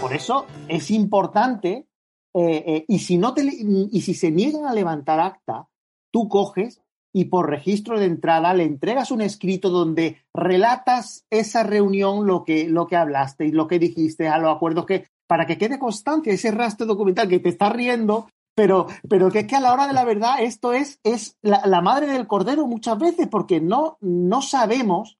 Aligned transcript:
Por 0.00 0.14
eso 0.14 0.46
es 0.68 0.90
importante, 0.90 1.86
eh, 2.34 2.64
eh, 2.66 2.84
y, 2.88 2.98
si 2.98 3.18
no 3.18 3.34
te, 3.34 3.42
y 3.44 4.00
si 4.00 4.14
se 4.14 4.30
niegan 4.30 4.66
a 4.66 4.74
levantar 4.74 5.20
acta, 5.20 5.68
tú 6.12 6.28
coges 6.28 6.82
y 7.12 7.26
por 7.26 7.48
registro 7.48 7.98
de 7.98 8.06
entrada 8.06 8.52
le 8.52 8.64
entregas 8.64 9.10
un 9.10 9.22
escrito 9.22 9.70
donde 9.70 10.18
relatas 10.34 11.24
esa 11.30 11.62
reunión, 11.62 12.26
lo 12.26 12.44
que, 12.44 12.68
lo 12.68 12.86
que 12.86 12.96
hablaste 12.96 13.46
y 13.46 13.52
lo 13.52 13.66
que 13.66 13.78
dijiste, 13.78 14.28
a 14.28 14.38
los 14.38 14.54
acuerdos 14.54 14.84
que, 14.84 15.08
para 15.26 15.46
que 15.46 15.56
quede 15.56 15.78
constancia, 15.78 16.32
ese 16.32 16.50
rastro 16.50 16.86
documental 16.86 17.28
que 17.28 17.38
te 17.38 17.48
está 17.48 17.70
riendo, 17.70 18.28
pero, 18.54 18.86
pero 19.08 19.30
que 19.30 19.40
es 19.40 19.46
que 19.46 19.56
a 19.56 19.60
la 19.60 19.72
hora 19.72 19.86
de 19.86 19.94
la 19.94 20.04
verdad 20.04 20.42
esto 20.42 20.74
es, 20.74 21.00
es 21.04 21.38
la, 21.40 21.62
la 21.64 21.80
madre 21.80 22.06
del 22.06 22.26
cordero 22.26 22.66
muchas 22.66 22.98
veces, 22.98 23.28
porque 23.28 23.62
no, 23.62 23.96
no 24.00 24.42
sabemos 24.42 25.18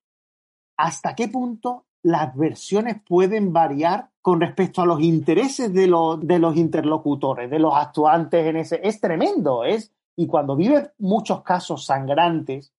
hasta 0.76 1.14
qué 1.14 1.28
punto 1.28 1.86
las 2.02 2.36
versiones 2.36 2.96
pueden 3.08 3.52
variar 3.52 4.10
con 4.26 4.40
respecto 4.40 4.82
a 4.82 4.86
los 4.86 5.00
intereses 5.02 5.72
de 5.72 5.86
los, 5.86 6.26
de 6.26 6.40
los 6.40 6.56
interlocutores, 6.56 7.48
de 7.48 7.60
los 7.60 7.72
actuantes 7.76 8.44
en 8.44 8.56
ese. 8.56 8.80
Es 8.82 9.00
tremendo, 9.00 9.62
es. 9.62 9.92
Y 10.16 10.26
cuando 10.26 10.56
vive 10.56 10.90
muchos 10.98 11.44
casos 11.44 11.84
sangrantes, 11.84 12.72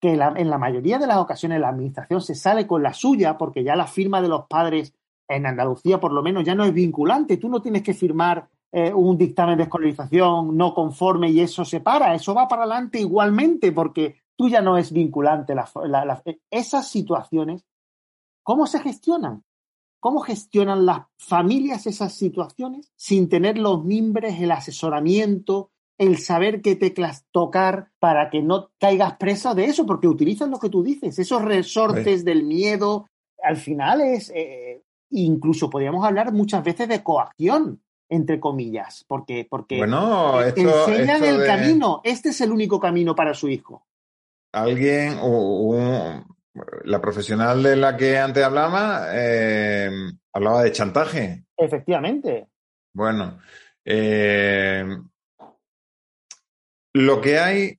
que 0.00 0.12
en 0.12 0.48
la 0.48 0.56
mayoría 0.56 0.98
de 0.98 1.06
las 1.06 1.18
ocasiones 1.18 1.60
la 1.60 1.68
administración 1.68 2.22
se 2.22 2.34
sale 2.34 2.66
con 2.66 2.82
la 2.82 2.94
suya, 2.94 3.36
porque 3.36 3.62
ya 3.62 3.76
la 3.76 3.86
firma 3.86 4.22
de 4.22 4.28
los 4.28 4.46
padres 4.46 4.94
en 5.28 5.44
Andalucía, 5.44 6.00
por 6.00 6.14
lo 6.14 6.22
menos, 6.22 6.42
ya 6.42 6.54
no 6.54 6.64
es 6.64 6.72
vinculante. 6.72 7.36
Tú 7.36 7.50
no 7.50 7.60
tienes 7.60 7.82
que 7.82 7.92
firmar 7.92 8.48
eh, 8.72 8.94
un 8.94 9.18
dictamen 9.18 9.58
de 9.58 9.64
escolarización 9.64 10.56
no 10.56 10.72
conforme 10.72 11.28
y 11.28 11.40
eso 11.40 11.66
se 11.66 11.80
para. 11.80 12.14
Eso 12.14 12.32
va 12.34 12.48
para 12.48 12.62
adelante 12.62 12.98
igualmente, 12.98 13.72
porque 13.72 14.22
tú 14.34 14.48
ya 14.48 14.62
no 14.62 14.78
es 14.78 14.90
vinculante. 14.90 15.54
esas 16.50 16.88
situaciones 16.88 17.62
¿Cómo 18.42 18.66
se 18.66 18.80
gestionan? 18.80 19.44
¿Cómo 20.02 20.18
gestionan 20.18 20.84
las 20.84 21.02
familias 21.16 21.86
esas 21.86 22.12
situaciones 22.12 22.90
sin 22.96 23.28
tener 23.28 23.56
los 23.56 23.84
mimbres, 23.84 24.40
el 24.40 24.50
asesoramiento, 24.50 25.70
el 25.96 26.18
saber 26.18 26.60
qué 26.60 26.74
teclas 26.74 27.24
tocar 27.30 27.92
para 28.00 28.28
que 28.28 28.42
no 28.42 28.72
caigas 28.80 29.16
presa 29.16 29.54
de 29.54 29.66
eso? 29.66 29.86
Porque 29.86 30.08
utilizan 30.08 30.50
lo 30.50 30.58
que 30.58 30.70
tú 30.70 30.82
dices, 30.82 31.20
esos 31.20 31.42
resortes 31.42 32.24
del 32.24 32.42
miedo. 32.42 33.06
Al 33.44 33.56
final 33.56 34.00
es, 34.00 34.32
eh, 34.34 34.82
incluso 35.10 35.70
podríamos 35.70 36.04
hablar 36.04 36.32
muchas 36.32 36.64
veces 36.64 36.88
de 36.88 37.04
coacción, 37.04 37.80
entre 38.08 38.40
comillas, 38.40 39.04
porque, 39.06 39.46
porque 39.48 39.76
bueno, 39.78 40.42
enseñan 40.42 41.22
el 41.22 41.46
camino. 41.46 42.00
Este 42.02 42.30
es 42.30 42.40
el 42.40 42.50
único 42.50 42.80
camino 42.80 43.14
para 43.14 43.34
su 43.34 43.48
hijo. 43.48 43.86
Alguien, 44.50 45.16
o 45.22 45.76
la 46.84 47.00
profesional 47.00 47.62
de 47.62 47.76
la 47.76 47.96
que 47.96 48.18
antes 48.18 48.44
hablaba, 48.44 49.08
eh, 49.12 49.90
hablaba 50.32 50.62
de 50.62 50.72
chantaje. 50.72 51.44
Efectivamente. 51.56 52.48
Bueno, 52.94 53.38
eh, 53.84 54.84
lo 56.94 57.20
que 57.20 57.38
hay, 57.38 57.78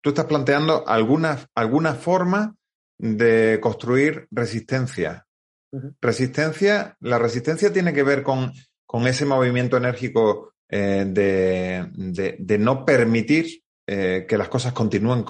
tú 0.00 0.10
estás 0.10 0.26
planteando 0.26 0.86
alguna, 0.86 1.38
alguna 1.54 1.94
forma 1.94 2.54
de 2.98 3.58
construir 3.60 4.28
resistencia. 4.30 5.26
Resistencia, 6.00 6.96
la 7.00 7.18
resistencia 7.18 7.72
tiene 7.72 7.92
que 7.92 8.02
ver 8.02 8.22
con, 8.22 8.52
con 8.86 9.06
ese 9.06 9.26
movimiento 9.26 9.76
enérgico 9.76 10.54
eh, 10.68 11.04
de, 11.06 11.88
de, 12.38 12.58
no 12.58 12.84
permitir 12.84 13.62
que 13.86 14.36
las 14.36 14.48
cosas 14.50 14.74
continúen 14.74 15.24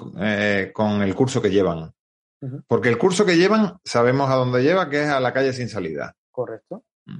con 0.73 1.01
el 1.01 1.15
curso 1.15 1.41
que 1.41 1.49
llevan. 1.49 1.93
Porque 2.67 2.89
el 2.89 2.97
curso 2.97 3.25
que 3.25 3.37
llevan, 3.37 3.77
sabemos 3.83 4.29
a 4.29 4.35
dónde 4.35 4.63
lleva, 4.63 4.89
que 4.89 5.03
es 5.03 5.09
a 5.09 5.19
la 5.19 5.33
calle 5.33 5.53
sin 5.53 5.69
salida. 5.69 6.15
Correcto. 6.31 6.85
Mm. 7.05 7.19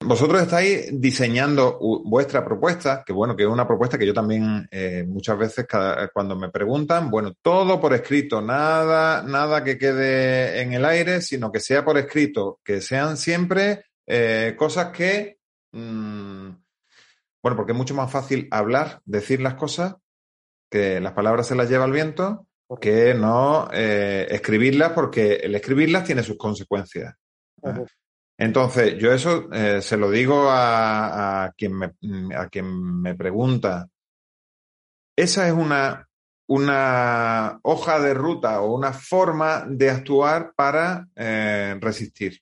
Vosotros 0.00 0.42
estáis 0.42 0.88
diseñando 0.92 1.78
vuestra 2.04 2.44
propuesta, 2.44 3.02
que 3.04 3.12
bueno, 3.12 3.36
que 3.36 3.42
es 3.42 3.48
una 3.48 3.66
propuesta 3.66 3.98
que 3.98 4.06
yo 4.06 4.14
también 4.14 4.68
eh, 4.70 5.04
muchas 5.06 5.36
veces 5.36 5.66
cuando 6.12 6.36
me 6.36 6.50
preguntan, 6.50 7.10
bueno, 7.10 7.34
todo 7.42 7.80
por 7.80 7.92
escrito, 7.94 8.40
nada, 8.40 9.22
nada 9.22 9.64
que 9.64 9.76
quede 9.76 10.62
en 10.62 10.72
el 10.72 10.84
aire, 10.84 11.20
sino 11.20 11.50
que 11.50 11.60
sea 11.60 11.84
por 11.84 11.98
escrito, 11.98 12.60
que 12.64 12.80
sean 12.80 13.16
siempre 13.16 13.84
eh, 14.06 14.54
cosas 14.56 14.92
que, 14.92 15.38
mm, 15.72 16.48
bueno, 17.42 17.56
porque 17.56 17.72
es 17.72 17.78
mucho 17.78 17.94
más 17.94 18.10
fácil 18.10 18.48
hablar, 18.50 19.02
decir 19.04 19.40
las 19.40 19.54
cosas, 19.54 19.96
que 20.70 21.00
las 21.00 21.12
palabras 21.12 21.46
se 21.46 21.54
las 21.54 21.68
lleva 21.68 21.84
el 21.84 21.92
viento, 21.92 22.47
que 22.76 23.14
no 23.14 23.68
eh, 23.72 24.26
escribirlas 24.30 24.92
porque 24.92 25.34
el 25.36 25.54
escribirlas 25.54 26.04
tiene 26.04 26.22
sus 26.22 26.36
consecuencias. 26.36 27.14
Entonces, 28.36 28.96
yo 28.98 29.12
eso 29.12 29.48
eh, 29.52 29.80
se 29.82 29.96
lo 29.96 30.10
digo 30.10 30.46
a, 30.48 31.52
quien 31.56 31.74
me, 31.74 31.92
a 32.36 32.48
quien 32.48 33.00
me 33.00 33.14
pregunta. 33.14 33.88
Esa 35.16 35.48
es 35.48 35.52
una, 35.52 36.06
una 36.46 37.58
hoja 37.62 37.98
de 37.98 38.14
ruta 38.14 38.60
o 38.60 38.74
una 38.76 38.92
forma 38.92 39.64
de 39.66 39.90
actuar 39.90 40.52
para 40.54 41.08
eh, 41.16 41.76
resistir. 41.80 42.40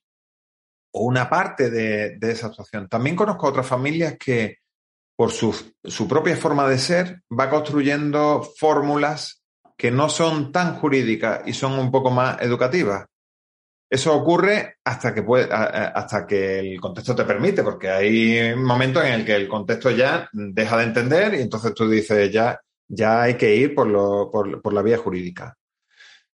O 0.91 1.05
una 1.05 1.27
parte 1.29 1.71
de, 1.71 2.17
de, 2.17 2.31
esa 2.31 2.47
actuación. 2.47 2.87
También 2.87 3.15
conozco 3.15 3.47
otras 3.47 3.65
familias 3.65 4.17
que, 4.19 4.57
por 5.15 5.31
su, 5.31 5.73
su 5.83 6.07
propia 6.07 6.37
forma 6.37 6.67
de 6.67 6.77
ser, 6.77 7.21
va 7.31 7.49
construyendo 7.49 8.43
fórmulas 8.43 9.41
que 9.77 9.91
no 9.91 10.09
son 10.09 10.51
tan 10.51 10.75
jurídicas 10.75 11.41
y 11.45 11.53
son 11.53 11.77
un 11.77 11.91
poco 11.91 12.09
más 12.09 12.41
educativas. 12.41 13.05
Eso 13.89 14.13
ocurre 14.13 14.77
hasta 14.83 15.13
que, 15.13 15.23
hasta 15.49 16.25
que 16.25 16.59
el 16.59 16.81
contexto 16.81 17.15
te 17.15 17.23
permite, 17.23 17.63
porque 17.63 17.89
hay 17.89 18.55
momentos 18.55 19.05
en 19.05 19.13
el 19.13 19.25
que 19.25 19.35
el 19.35 19.47
contexto 19.47 19.91
ya 19.91 20.27
deja 20.33 20.77
de 20.77 20.83
entender 20.83 21.35
y 21.35 21.41
entonces 21.41 21.73
tú 21.73 21.87
dices, 21.87 22.29
ya, 22.31 22.59
ya 22.87 23.21
hay 23.21 23.35
que 23.35 23.55
ir 23.55 23.73
por, 23.73 23.87
lo, 23.87 24.29
por 24.29 24.73
la 24.73 24.81
vía 24.81 24.97
jurídica. 24.97 25.55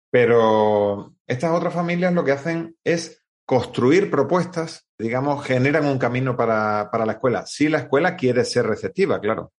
Pero 0.09 1.15
estas 1.25 1.51
otras 1.51 1.73
familias 1.73 2.13
lo 2.13 2.23
que 2.23 2.31
hacen 2.31 2.77
es 2.83 3.21
construir 3.45 4.09
propuestas, 4.09 4.87
digamos, 4.97 5.45
generan 5.45 5.85
un 5.85 5.97
camino 5.97 6.37
para, 6.37 6.89
para 6.89 7.05
la 7.05 7.13
escuela. 7.13 7.45
Si 7.45 7.67
la 7.67 7.79
escuela 7.79 8.15
quiere 8.15 8.45
ser 8.45 8.65
receptiva, 8.65 9.19
claro. 9.19 9.51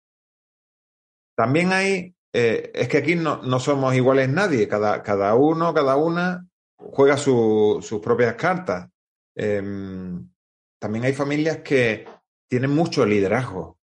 También 1.35 1.73
hay 1.73 2.15
eh, 2.33 2.71
es 2.75 2.89
que 2.89 2.99
aquí 2.99 3.15
no, 3.15 3.43
no, 3.43 3.61
somos 3.61 3.95
iguales 3.95 4.29
nadie, 4.29 4.67
cada, 4.67 5.03
cada 5.03 5.35
uno, 5.35 5.75
cada 5.75 5.97
una 5.97 6.47
juega 6.77 7.17
sus 7.17 8.01
propias 8.03 8.35
cartas. 8.35 8.89
Em, 9.37 10.31
también 10.81 11.05
hay 11.05 11.13
familias 11.13 11.59
que 11.59 12.07
tienen 12.49 12.71
mucho 12.71 13.05
liderazgo. 13.05 13.79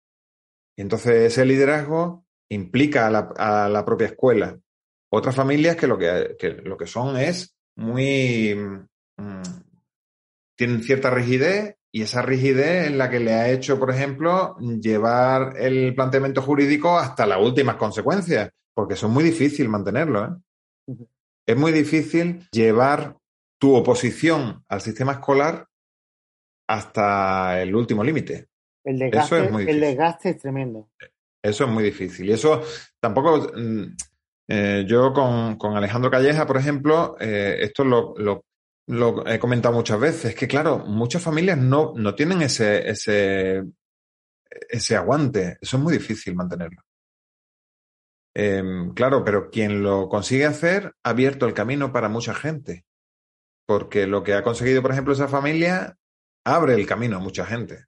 Y 0.77 0.83
entonces 0.83 1.33
ese 1.33 1.45
liderazgo 1.45 2.25
implica 2.51 3.07
a 3.07 3.11
la, 3.11 3.19
a 3.37 3.69
la 3.69 3.85
propia 3.85 4.09
escuela. 4.09 4.59
Otras 5.11 5.35
familias 5.35 5.77
que 5.77 5.87
lo 5.87 5.99
que, 5.99 6.37
que 6.39 6.51
lo 6.51 6.77
que 6.77 6.87
son 6.87 7.17
es 7.17 7.57
muy... 7.77 8.55
Mm, 9.17 9.43
tienen 10.57 10.83
cierta 10.83 11.11
rigidez 11.11 11.77
y 11.97 12.03
esa 12.03 12.21
rigidez 12.21 12.89
es 12.89 12.93
la 12.93 13.09
que 13.09 13.21
le 13.21 13.33
ha 13.33 13.49
hecho, 13.49 13.79
por 13.79 13.91
ejemplo, 13.91 14.55
llevar 14.59 15.55
el 15.57 15.95
planteamiento 15.95 16.43
jurídico 16.43 16.99
hasta 16.99 17.25
las 17.25 17.41
últimas 17.41 17.77
consecuencias, 17.77 18.51
porque 18.75 18.93
eso 18.93 19.07
es 19.07 19.13
muy 19.15 19.25
difícil 19.25 19.71
mantenerlo. 19.71 20.27
¿eh? 20.27 20.93
Es 21.47 21.57
muy 21.57 21.73
difícil 21.73 22.47
llevar 22.53 23.17
tu 23.59 23.75
oposición 23.75 24.63
al 24.69 24.83
sistema 24.83 25.13
escolar 25.13 25.69
hasta 26.69 27.63
el 27.63 27.75
último 27.75 28.05
límite. 28.05 28.49
El 28.85 28.99
desgaste, 28.99 29.47
es 29.47 29.67
el 29.67 29.81
desgaste 29.81 30.29
es 30.29 30.39
tremendo. 30.39 30.91
Eso 31.43 31.65
es 31.65 31.71
muy 31.71 31.83
difícil. 31.83 32.29
Y 32.29 32.33
eso 32.33 32.63
tampoco. 33.01 33.53
Mm, 33.57 33.97
eh, 34.49 34.85
yo 34.87 35.15
con, 35.15 35.57
con, 35.57 35.75
Alejandro 35.75 36.11
Calleja, 36.11 36.47
por 36.47 36.59
ejemplo, 36.59 37.17
eh, 37.19 37.57
esto 37.61 37.85
lo, 37.85 38.15
lo, 38.19 38.45
lo 38.87 39.27
he 39.27 39.39
comentado 39.39 39.75
muchas 39.75 39.99
veces, 39.99 40.35
que 40.35 40.47
claro, 40.47 40.79
muchas 40.79 41.23
familias 41.23 41.59
no, 41.59 41.93
no 41.97 42.15
tienen 42.15 42.43
ese, 42.43 42.89
ese, 42.89 43.65
ese 44.69 44.97
aguante. 44.97 45.59
Eso 45.61 45.77
es 45.77 45.83
muy 45.83 45.93
difícil 45.93 46.35
mantenerlo. 46.35 46.83
Em, 48.35 48.93
claro, 48.93 49.25
pero 49.25 49.51
quien 49.51 49.83
lo 49.83 50.09
consigue 50.09 50.47
hacer 50.47 50.95
ha 51.03 51.11
abierto 51.11 51.47
el 51.47 51.55
camino 51.55 51.93
para 51.93 52.09
mucha 52.09 52.35
gente. 52.35 52.85
Porque 53.67 54.07
lo 54.07 54.23
que 54.23 54.35
ha 54.35 54.45
conseguido, 54.45 54.83
por 54.83 54.93
ejemplo, 54.93 55.13
esa 55.13 55.27
familia 55.27 55.97
abre 56.45 56.75
el 56.75 56.87
camino 56.87 57.17
a 57.17 57.21
mucha 57.21 57.45
gente. 57.45 57.87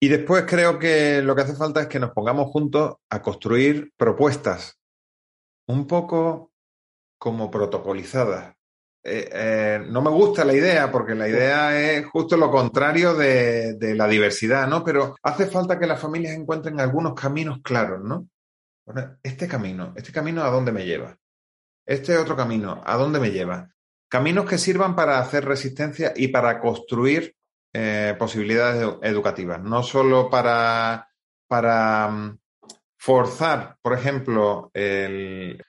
Y 0.00 0.08
después 0.08 0.44
creo 0.46 0.78
que 0.78 1.22
lo 1.22 1.34
que 1.34 1.42
hace 1.42 1.56
falta 1.56 1.80
es 1.80 1.86
que 1.88 1.98
nos 1.98 2.12
pongamos 2.12 2.50
juntos 2.52 2.96
a 3.10 3.20
construir 3.20 3.92
propuestas 3.96 4.78
un 5.66 5.88
poco 5.88 6.52
como 7.18 7.50
protocolizadas. 7.50 8.57
Eh, 9.10 9.30
eh, 9.32 9.80
no 9.88 10.02
me 10.02 10.10
gusta 10.10 10.44
la 10.44 10.52
idea 10.52 10.92
porque 10.92 11.14
la 11.14 11.28
idea 11.28 11.80
es 11.80 12.06
justo 12.06 12.36
lo 12.36 12.50
contrario 12.50 13.14
de, 13.14 13.76
la 13.96 14.06
diversidad, 14.06 14.68
¿no? 14.68 14.84
Pero 14.84 15.16
hace 15.22 15.46
falta 15.46 15.78
que 15.78 15.86
las 15.86 16.00
familias 16.00 16.34
encuentren 16.34 16.78
algunos 16.78 17.14
caminos 17.14 17.60
claros, 17.62 18.02
¿no? 18.04 18.28
este 19.22 19.46
camino, 19.46 19.92
este 19.96 20.12
camino 20.12 20.42
a 20.42 20.50
dónde 20.50 20.72
me 20.72 20.86
lleva. 20.86 21.14
Este 21.84 22.16
otro 22.16 22.36
camino, 22.36 22.82
¿a 22.86 22.96
dónde 22.96 23.20
me 23.20 23.30
lleva? 23.30 23.70
Caminos 24.08 24.46
que 24.46 24.56
sirvan 24.56 24.96
para 24.96 25.18
hacer 25.18 25.44
resistencia 25.44 26.12
y 26.16 26.28
para 26.28 26.58
construir 26.60 27.34
eh, 27.74 28.14
posibilidades 28.18 28.96
educativas, 29.02 29.62
no 29.62 29.82
solo 29.82 30.30
para, 30.30 31.08
para 31.46 32.08
mm, 32.08 32.38
forzar, 32.96 33.76
por 33.82 33.92
ejemplo, 33.92 34.70
el, 34.72 35.62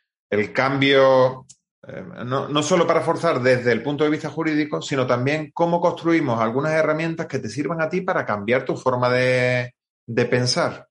cambio, 0.53 1.45
eh, 1.45 1.58
no, 2.25 2.47
no, 2.47 2.63
solo 2.63 2.85
para 2.85 3.01
forzar 3.01 3.41
desde 3.41 3.71
el 3.71 3.83
punto 3.83 4.03
de 4.03 4.09
vista 4.09 4.29
jurídico, 4.29 4.81
sino 4.81 5.07
también 5.07 5.51
cómo 5.53 5.81
construimos 5.81 6.39
algunas 6.39 6.73
herramientas 6.73 7.27
que 7.27 7.39
te 7.39 7.49
sirvan 7.49 7.81
a 7.81 7.89
ti 7.89 8.01
para 8.01 8.25
cambiar 8.25 8.65
tu 8.65 8.75
forma 8.75 9.09
de, 9.09 9.73
de 10.05 10.25
pensar. 10.25 10.87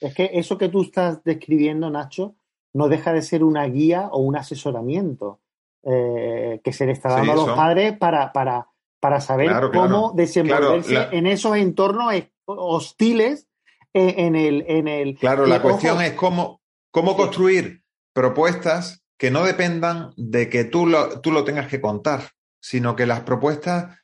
Es 0.00 0.14
que 0.14 0.30
eso 0.34 0.56
que 0.56 0.68
tú 0.68 0.82
estás 0.82 1.22
describiendo, 1.24 1.90
Nacho, 1.90 2.36
no 2.72 2.88
deja 2.88 3.12
de 3.12 3.22
ser 3.22 3.42
una 3.42 3.64
guía 3.66 4.08
o 4.12 4.20
un 4.20 4.36
asesoramiento 4.36 5.40
eh, 5.82 6.60
que 6.62 6.72
se 6.72 6.86
le 6.86 6.92
está 6.92 7.08
dando 7.10 7.32
a 7.32 7.36
los 7.36 7.50
padres 7.50 7.96
para, 7.98 8.32
para, 8.32 8.68
para 9.00 9.20
saber 9.20 9.70
cómo 9.72 10.12
desenvolverse 10.14 11.08
en 11.10 11.26
esos 11.26 11.56
entornos 11.56 12.14
hostiles 12.44 13.48
eh, 13.92 14.14
en 14.18 14.36
el... 14.36 14.64
En 14.68 14.88
el 14.88 15.16
claro, 15.16 15.46
la 15.46 15.62
cuestión 15.62 16.00
es 16.02 16.12
cómo, 16.12 16.60
cómo 16.90 17.16
construir 17.16 17.82
propuestas 18.12 18.99
que 19.20 19.30
no 19.30 19.44
dependan 19.44 20.14
de 20.16 20.48
que 20.48 20.64
tú 20.64 20.86
lo, 20.86 21.20
tú 21.20 21.30
lo 21.30 21.44
tengas 21.44 21.68
que 21.68 21.78
contar, 21.78 22.30
sino 22.58 22.96
que 22.96 23.04
las 23.04 23.20
propuestas 23.20 23.98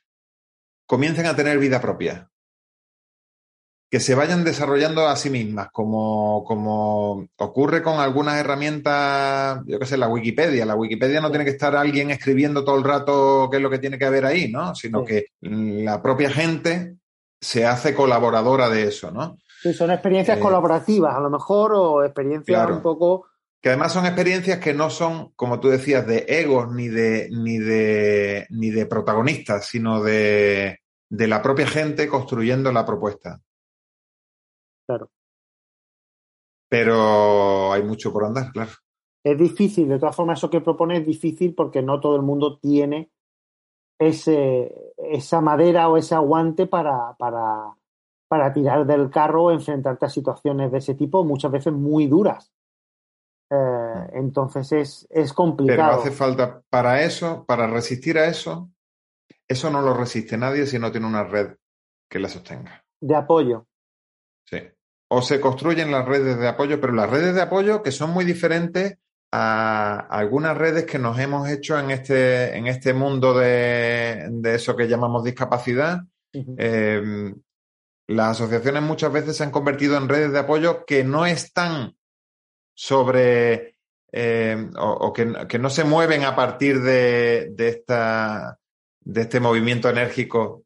comiencen 0.85 1.25
a 1.25 1.35
tener 1.35 1.57
vida 1.57 1.81
propia 1.81 2.29
que 3.89 3.99
se 3.99 4.13
vayan 4.13 4.43
desarrollando 4.43 5.07
a 5.07 5.15
sí 5.15 5.31
mismas, 5.31 5.69
como, 5.71 6.43
como 6.45 7.25
ocurre 7.37 7.81
con 7.81 7.99
algunas 7.99 8.37
herramientas, 8.37 9.61
yo 9.65 9.79
qué 9.79 9.85
sé, 9.87 9.97
la 9.97 10.07
Wikipedia. 10.07 10.67
La 10.67 10.75
Wikipedia 10.75 11.19
no 11.19 11.31
tiene 11.31 11.45
que 11.45 11.51
estar 11.51 11.75
alguien 11.75 12.11
escribiendo 12.11 12.63
todo 12.63 12.77
el 12.77 12.83
rato 12.83 13.47
qué 13.49 13.57
es 13.57 13.63
lo 13.63 13.71
que 13.71 13.79
tiene 13.79 13.97
que 13.97 14.05
haber 14.05 14.23
ahí, 14.23 14.51
¿no? 14.51 14.75
Sino 14.75 15.03
que 15.03 15.27
la 15.41 15.99
propia 15.99 16.29
gente 16.29 16.97
se 17.41 17.65
hace 17.65 17.95
colaboradora 17.95 18.69
de 18.69 18.83
eso, 18.83 19.09
¿no? 19.09 19.37
Sí, 19.63 19.73
son 19.73 19.89
experiencias 19.89 20.37
eh, 20.37 20.41
colaborativas, 20.41 21.15
a 21.15 21.21
lo 21.21 21.31
mejor, 21.31 21.73
o 21.73 22.03
experiencias 22.03 22.69
un 22.69 22.83
poco. 22.83 23.25
Que 23.61 23.69
además 23.69 23.93
son 23.93 24.05
experiencias 24.05 24.59
que 24.59 24.73
no 24.73 24.89
son, 24.89 25.31
como 25.35 25.59
tú 25.59 25.69
decías, 25.69 26.05
de 26.05 26.25
egos 26.27 26.71
ni 26.73 26.87
de, 26.87 27.29
ni 27.31 27.57
de, 27.57 28.45
ni 28.49 28.69
de 28.69 28.85
protagonistas, 28.85 29.65
sino 29.65 30.03
de, 30.03 30.79
de 31.09 31.27
la 31.27 31.41
propia 31.41 31.67
gente 31.67 32.07
construyendo 32.07 32.71
la 32.71 32.85
propuesta. 32.85 33.41
Claro. 34.85 35.09
Pero 36.69 37.71
hay 37.73 37.83
mucho 37.83 38.11
por 38.11 38.25
andar, 38.25 38.51
claro. 38.51 38.71
Es 39.23 39.37
difícil, 39.37 39.89
de 39.89 39.99
todas 39.99 40.15
formas, 40.15 40.39
eso 40.39 40.49
que 40.49 40.61
propone 40.61 40.97
es 40.97 41.05
difícil 41.05 41.53
porque 41.53 41.81
no 41.81 41.99
todo 41.99 42.15
el 42.15 42.21
mundo 42.21 42.59
tiene 42.59 43.11
ese, 43.99 44.93
esa 44.97 45.41
madera 45.41 45.89
o 45.89 45.97
ese 45.97 46.15
aguante 46.15 46.67
para, 46.67 47.15
para, 47.17 47.75
para 48.27 48.53
tirar 48.53 48.85
del 48.85 49.09
carro 49.09 49.45
o 49.45 49.51
enfrentarte 49.51 50.05
a 50.05 50.09
situaciones 50.09 50.71
de 50.71 50.77
ese 50.77 50.93
tipo, 50.93 51.23
muchas 51.23 51.51
veces 51.51 51.73
muy 51.73 52.07
duras. 52.07 52.53
Eh, 53.49 54.09
entonces 54.13 54.71
es, 54.71 55.07
es 55.09 55.33
complicado. 55.33 55.89
Pero 55.89 56.01
hace 56.01 56.11
falta 56.11 56.61
para 56.69 57.03
eso, 57.03 57.45
para 57.45 57.67
resistir 57.67 58.17
a 58.17 58.25
eso, 58.25 58.69
eso 59.47 59.69
no 59.69 59.81
lo 59.81 59.93
resiste 59.93 60.37
nadie 60.37 60.65
si 60.65 60.79
no 60.79 60.91
tiene 60.91 61.07
una 61.07 61.23
red 61.23 61.55
que 62.09 62.19
la 62.19 62.29
sostenga. 62.29 62.83
De 62.99 63.15
apoyo. 63.15 63.67
Sí 64.45 64.59
o 65.09 65.21
se 65.21 65.39
construyen 65.39 65.91
las 65.91 66.05
redes 66.05 66.37
de 66.37 66.47
apoyo, 66.47 66.79
pero 66.81 66.93
las 66.93 67.09
redes 67.09 67.35
de 67.35 67.41
apoyo 67.41 67.81
que 67.81 67.91
son 67.91 68.11
muy 68.11 68.25
diferentes 68.25 68.97
a 69.31 69.99
algunas 70.09 70.57
redes 70.57 70.85
que 70.85 70.99
nos 70.99 71.19
hemos 71.19 71.49
hecho 71.49 71.77
en 71.79 71.91
este, 71.91 72.57
en 72.57 72.67
este 72.67 72.93
mundo 72.93 73.33
de, 73.33 74.29
eso 74.43 74.75
que 74.75 74.87
llamamos 74.87 75.23
discapacidad. 75.23 76.01
Em, 76.33 77.35
las 78.07 78.31
asociaciones 78.31 78.83
muchas 78.83 79.11
veces 79.11 79.35
se 79.35 79.43
han 79.43 79.51
convertido 79.51 79.97
en 79.97 80.07
redes 80.07 80.31
de 80.31 80.39
apoyo 80.39 80.85
que 80.85 81.03
no 81.03 81.25
están 81.25 81.96
sobre 82.77 83.75
em, 84.11 84.71
o, 84.77 85.11
que, 85.11 85.59
no 85.59 85.69
se 85.69 85.83
mueven 85.83 86.23
a 86.23 86.35
partir 86.35 86.79
de, 86.81 87.49
de, 87.51 87.69
esta, 87.69 88.59
de 89.01 89.21
este 89.21 89.39
movimiento 89.39 89.89
enérgico 89.89 90.63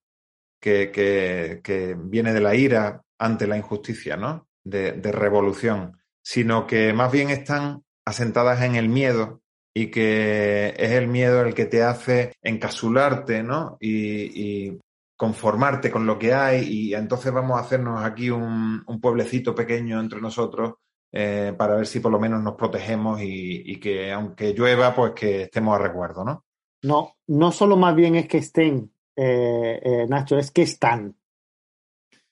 que, 0.59 0.91
que, 0.91 1.97
viene 1.97 2.33
de 2.33 2.41
la 2.41 2.53
ira 2.53 3.01
ante 3.17 3.47
la 3.47 3.57
injusticia, 3.57 4.17
¿no? 4.17 4.47
De, 4.63 4.91
revolución, 5.11 5.97
sino 6.21 6.67
que 6.67 6.93
más 6.93 7.11
bien 7.11 7.29
están 7.29 7.83
asentadas 8.05 8.61
en 8.61 8.75
el 8.75 8.89
miedo 8.89 9.41
y 9.73 9.87
que 9.89 10.75
es 10.77 10.91
el 10.91 11.07
miedo 11.07 11.41
el 11.41 11.55
que 11.55 11.65
te 11.65 11.81
hace 11.81 12.33
encasularte, 12.41 13.41
¿no? 13.41 13.77
Y, 13.79 14.79
conformarte 15.15 15.91
con 15.91 16.07
lo 16.07 16.17
que 16.17 16.33
hay 16.33 16.63
y 16.63 16.95
entonces 16.95 17.31
vamos 17.31 17.55
a 17.55 17.61
hacernos 17.61 18.03
aquí 18.03 18.31
un, 18.31 18.83
pueblecito 18.99 19.53
pequeño 19.53 19.99
entre 19.99 20.19
nosotros 20.19 20.73
eh, 21.11 21.53
para 21.57 21.75
ver 21.75 21.87
si 21.87 21.99
por 21.99 22.11
lo 22.11 22.19
menos 22.19 22.41
nos 22.41 22.55
protegemos 22.55 23.19
y, 23.21 23.79
que 23.79 24.11
aunque 24.11 24.53
llueva, 24.53 24.93
pues 24.95 25.13
que 25.13 25.43
estemos 25.43 25.75
a 25.75 25.79
recuerdo, 25.79 26.23
¿no? 26.23 26.45
No, 26.83 27.15
no 27.27 27.51
solo 27.51 27.77
más 27.77 27.95
bien 27.95 28.15
es 28.15 28.27
que 28.27 28.39
estén, 28.39 28.91
eh, 29.15 29.79
eh, 29.83 30.05
Nacho, 30.07 30.37
es 30.37 30.51
que 30.51 30.63
están. 30.63 31.15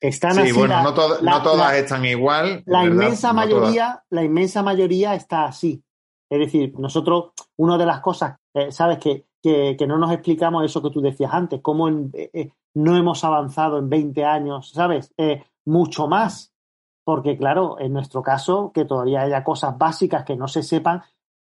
Están 0.01 0.33
sí, 0.45 0.53
bueno, 0.53 0.81
no, 0.81 0.93
todas 0.93 1.73
están 1.73 2.05
igual. 2.05 2.63
La 2.65 2.85
inmensa 2.85 3.33
mayoría, 3.33 4.01
la 4.09 4.23
inmensa 4.23 4.63
mayoría 4.63 5.13
está 5.13 5.45
así. 5.45 5.83
Es 6.29 6.39
decir, 6.39 6.79
nosotros, 6.79 7.31
una 7.57 7.77
de 7.77 7.85
las 7.85 8.01
cosas, 8.01 8.37
eh, 8.53 8.71
sabes, 8.71 8.99
que, 8.99 9.25
que, 9.41 9.87
no 9.87 9.97
nos 9.97 10.11
explicamos 10.11 10.63
eso 10.63 10.81
que 10.81 10.91
tú 10.91 11.01
decías 11.01 11.33
antes, 11.33 11.59
cómo 11.61 11.89
eh, 11.89 12.29
eh, 12.33 12.51
no 12.75 12.95
hemos 12.95 13.23
avanzado 13.23 13.79
en 13.79 13.89
20 13.89 14.23
años, 14.23 14.71
¿sabes? 14.71 15.13
mucho 15.65 16.07
más. 16.07 16.53
Porque, 17.09 17.35
claro, 17.35 17.77
en 17.79 17.91
nuestro 17.91 18.21
caso, 18.21 18.71
que 18.71 18.85
todavía 18.85 19.21
haya 19.21 19.43
cosas 19.43 19.75
básicas 19.77 20.23
que 20.23 20.35
no 20.35 20.47
se 20.47 20.61
sepan 20.61 21.01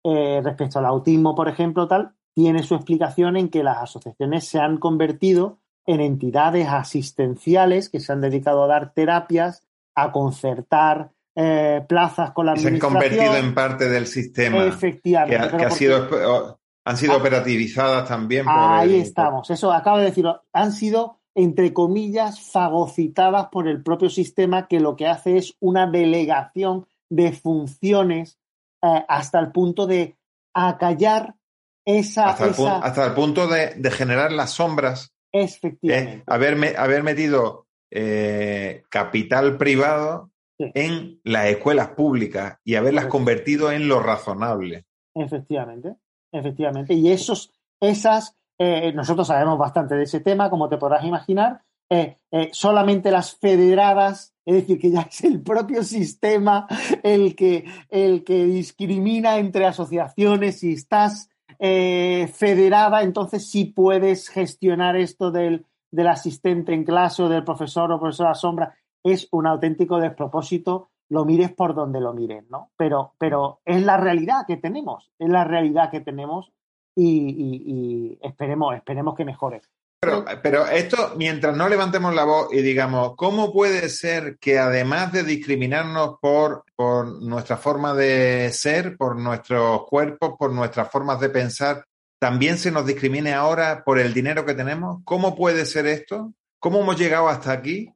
respecto 0.02 0.79
al 0.79 0.87
autismo, 0.87 1.35
por 1.35 1.47
ejemplo, 1.47 1.87
tal, 1.87 2.14
tiene 2.35 2.62
su 2.62 2.75
explicación 2.75 3.37
en 3.37 3.50
que 3.50 3.62
las 3.62 3.76
asociaciones 3.76 4.49
se 4.49 4.59
han 4.59 4.79
convertido 4.79 5.59
en 5.87 6.00
entidades 6.00 6.69
asistenciales 6.69 7.90
que 7.90 8.00
se 8.00 8.11
han 8.11 8.23
dedicado 8.23 8.64
a 8.64 8.69
dar 8.69 8.95
terapias, 8.95 9.62
a 9.95 10.11
concertar 10.12 11.11
eh, 11.37 11.85
plazas 11.88 12.33
con 12.33 12.47
la 12.47 12.52
administración. 12.52 12.81
Se 12.81 12.87
han 12.87 13.11
convertido 13.11 13.37
en 13.37 13.55
parte 13.55 13.88
del 13.88 14.07
sistema. 14.07 14.64
Efectivamente. 14.64 15.57
Que, 15.57 15.64
ha, 15.64 15.71
sido, 15.71 16.59
han 16.85 16.97
sido 16.97 17.12
ah, 17.12 17.17
operativizadas 17.17 18.09
también. 18.09 18.45
Por 18.45 18.55
ahí 18.55 19.00
estamos. 19.00 19.50
Eso 19.50 19.73
acabo 19.73 19.99
de 19.99 20.07
decirlo. 20.07 20.43
Han 20.52 20.73
sido, 20.73 21.20
entre 21.43 21.73
comillas, 21.73 22.41
fagocitadas 22.41 23.49
por 23.49 23.67
el 23.67 23.83
propio 23.83 24.11
sistema 24.11 24.69
que 24.69 24.81
lo 24.81 24.97
que 24.97 25.07
hace 25.07 25.39
es 25.39 25.57
una 25.61 25.87
delegación 25.91 26.87
de 27.09 27.33
funciones 27.33 28.39
eh, 28.83 29.05
hasta 29.09 29.41
el 29.41 29.51
punto 29.51 29.87
de 29.87 30.17
acallar 30.55 31.35
esa... 31.85 32.29
Hasta, 32.29 33.07
el, 33.07 33.15
punto 33.15 33.49
de, 33.49 33.75
de 33.75 33.91
generar 33.91 34.33
las 34.33 34.51
sombras 34.51 35.15
Efectivamente. 35.33 36.25
haber, 36.27 37.03
metido 37.03 37.67
eh, 37.91 38.83
capital 38.89 39.57
privado 39.57 40.31
en 40.59 41.21
las 41.25 41.47
escuelas 41.47 41.89
públicas 41.89 42.59
y 42.65 42.75
haberlas 42.75 43.07
convertido 43.07 43.73
en 43.73 43.89
lo 43.89 44.01
razonable. 44.01 44.85
Efectivamente, 45.15 45.97
efectivamente. 46.33 46.95
Y 46.95 47.11
esos, 47.11 47.53
esas, 47.81 48.37
eh, 48.62 48.93
nosotros 48.93 49.26
sabemos 49.26 49.59
bastante 49.59 49.95
de 49.95 50.02
ese 50.02 50.21
tema, 50.21 50.50
como 50.50 50.69
te 50.69 50.76
podrás 50.76 51.02
imaginar. 51.02 51.62
Eh, 51.88 52.19
solamente 52.52 53.11
las 53.11 53.35
federadas, 53.37 54.35
es 54.45 54.55
decir, 54.55 54.79
que 54.79 54.90
ya 54.90 55.00
es 55.11 55.25
el 55.25 55.40
propio 55.40 55.83
sistema 55.83 56.67
el 57.02 57.35
que, 57.35 57.64
el 57.88 58.23
que 58.23 58.45
discrimina 58.45 59.38
entre 59.38 59.64
asociaciones 59.64 60.61
si 60.61 60.75
estás 60.75 61.31
eh, 61.59 62.31
federada, 62.35 63.02
entonces 63.02 63.50
sí 63.50 63.64
puedes 63.64 64.29
gestionar 64.29 64.95
esto 64.95 65.31
del, 65.31 65.64
del, 65.90 66.09
asistente 66.09 66.75
en 66.75 66.85
clase 66.85 67.23
o 67.23 67.31
del 67.31 67.45
profesor 67.45 67.90
o 67.90 67.99
profesora 67.99 68.35
sombra. 68.35 68.75
Es 69.02 69.26
un 69.33 69.47
auténtico 69.47 69.99
despropósito 69.99 70.90
lo 71.09 71.25
mires 71.25 71.50
por 71.50 71.75
donde 71.75 72.00
lo 72.00 72.12
mires, 72.12 72.45
¿no? 72.50 72.71
Pero, 72.76 73.14
pero 73.19 73.62
es 73.64 73.83
la 73.83 73.97
realidad 73.97 74.45
que 74.47 74.59
tenemos, 74.59 75.11
es 75.19 75.29
la 75.29 75.45
realidad 75.45 75.90
que 75.90 76.00
tenemos 76.00 76.52
y, 76.95 78.19
esperemos, 78.23 78.77
esperemos 78.77 79.15
que 79.15 79.25
mejore. 79.25 79.63
Pero, 80.03 80.25
pero, 80.43 80.67
esto, 80.67 81.13
mientras 81.17 81.55
no 81.55 81.69
levantemos 81.69 82.15
la 82.15 82.25
voz 82.25 82.49
y 82.55 82.63
digamos, 82.63 83.17
¿cómo 83.17 83.53
puede 83.53 83.91
ser 83.91 84.39
que 84.39 84.59
además 84.59 85.13
de 85.13 85.25
discriminarnos 85.25 86.17
por, 86.23 86.65
por 86.75 87.23
nuestra 87.23 87.59
forma 87.59 87.93
de 87.93 88.51
ser, 88.51 88.97
por 88.97 89.17
nuestros 89.17 89.87
cuerpos, 89.87 90.37
por 90.39 90.53
nuestras 90.53 90.91
formas 90.91 91.21
de 91.21 91.29
pensar, 91.29 91.85
también 92.19 92.57
se 92.57 92.71
nos 92.71 92.87
discrimine 92.87 93.35
ahora 93.35 93.83
por 93.85 93.99
el 93.99 94.15
dinero 94.15 94.47
que 94.47 94.55
tenemos? 94.55 95.03
¿Cómo 95.05 95.35
puede 95.35 95.67
ser 95.67 95.87
esto? 95.87 96.33
¿Cómo 96.59 96.81
hemos 96.81 96.99
llegado 96.99 97.29
hasta 97.29 97.53
aquí? 97.53 97.93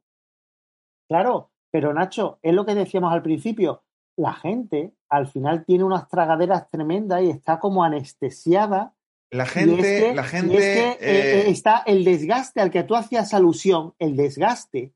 Claro, 1.07 1.51
pero 1.71 1.93
Nacho, 1.93 2.39
es 2.41 2.53
lo 2.53 2.65
que 2.65 2.73
decíamos 2.73 3.13
al 3.13 3.21
principio, 3.21 3.83
la 4.15 4.33
gente 4.33 4.93
al 5.15 5.27
final 5.27 5.63
tiene 5.65 5.83
unas 5.83 6.07
tragaderas 6.07 6.69
tremendas 6.69 7.23
y 7.23 7.29
está 7.29 7.59
como 7.59 7.83
anestesiada. 7.83 8.93
La 9.31 9.45
gente, 9.45 10.13
la 10.13 10.23
gente 10.23 10.57
eh, 10.57 10.97
eh, 10.99 11.43
está 11.47 11.83
el 11.85 12.03
desgaste 12.03 12.61
al 12.61 12.69
que 12.69 12.83
tú 12.83 12.95
hacías 12.95 13.33
alusión, 13.33 13.93
el 13.99 14.15
desgaste. 14.15 14.93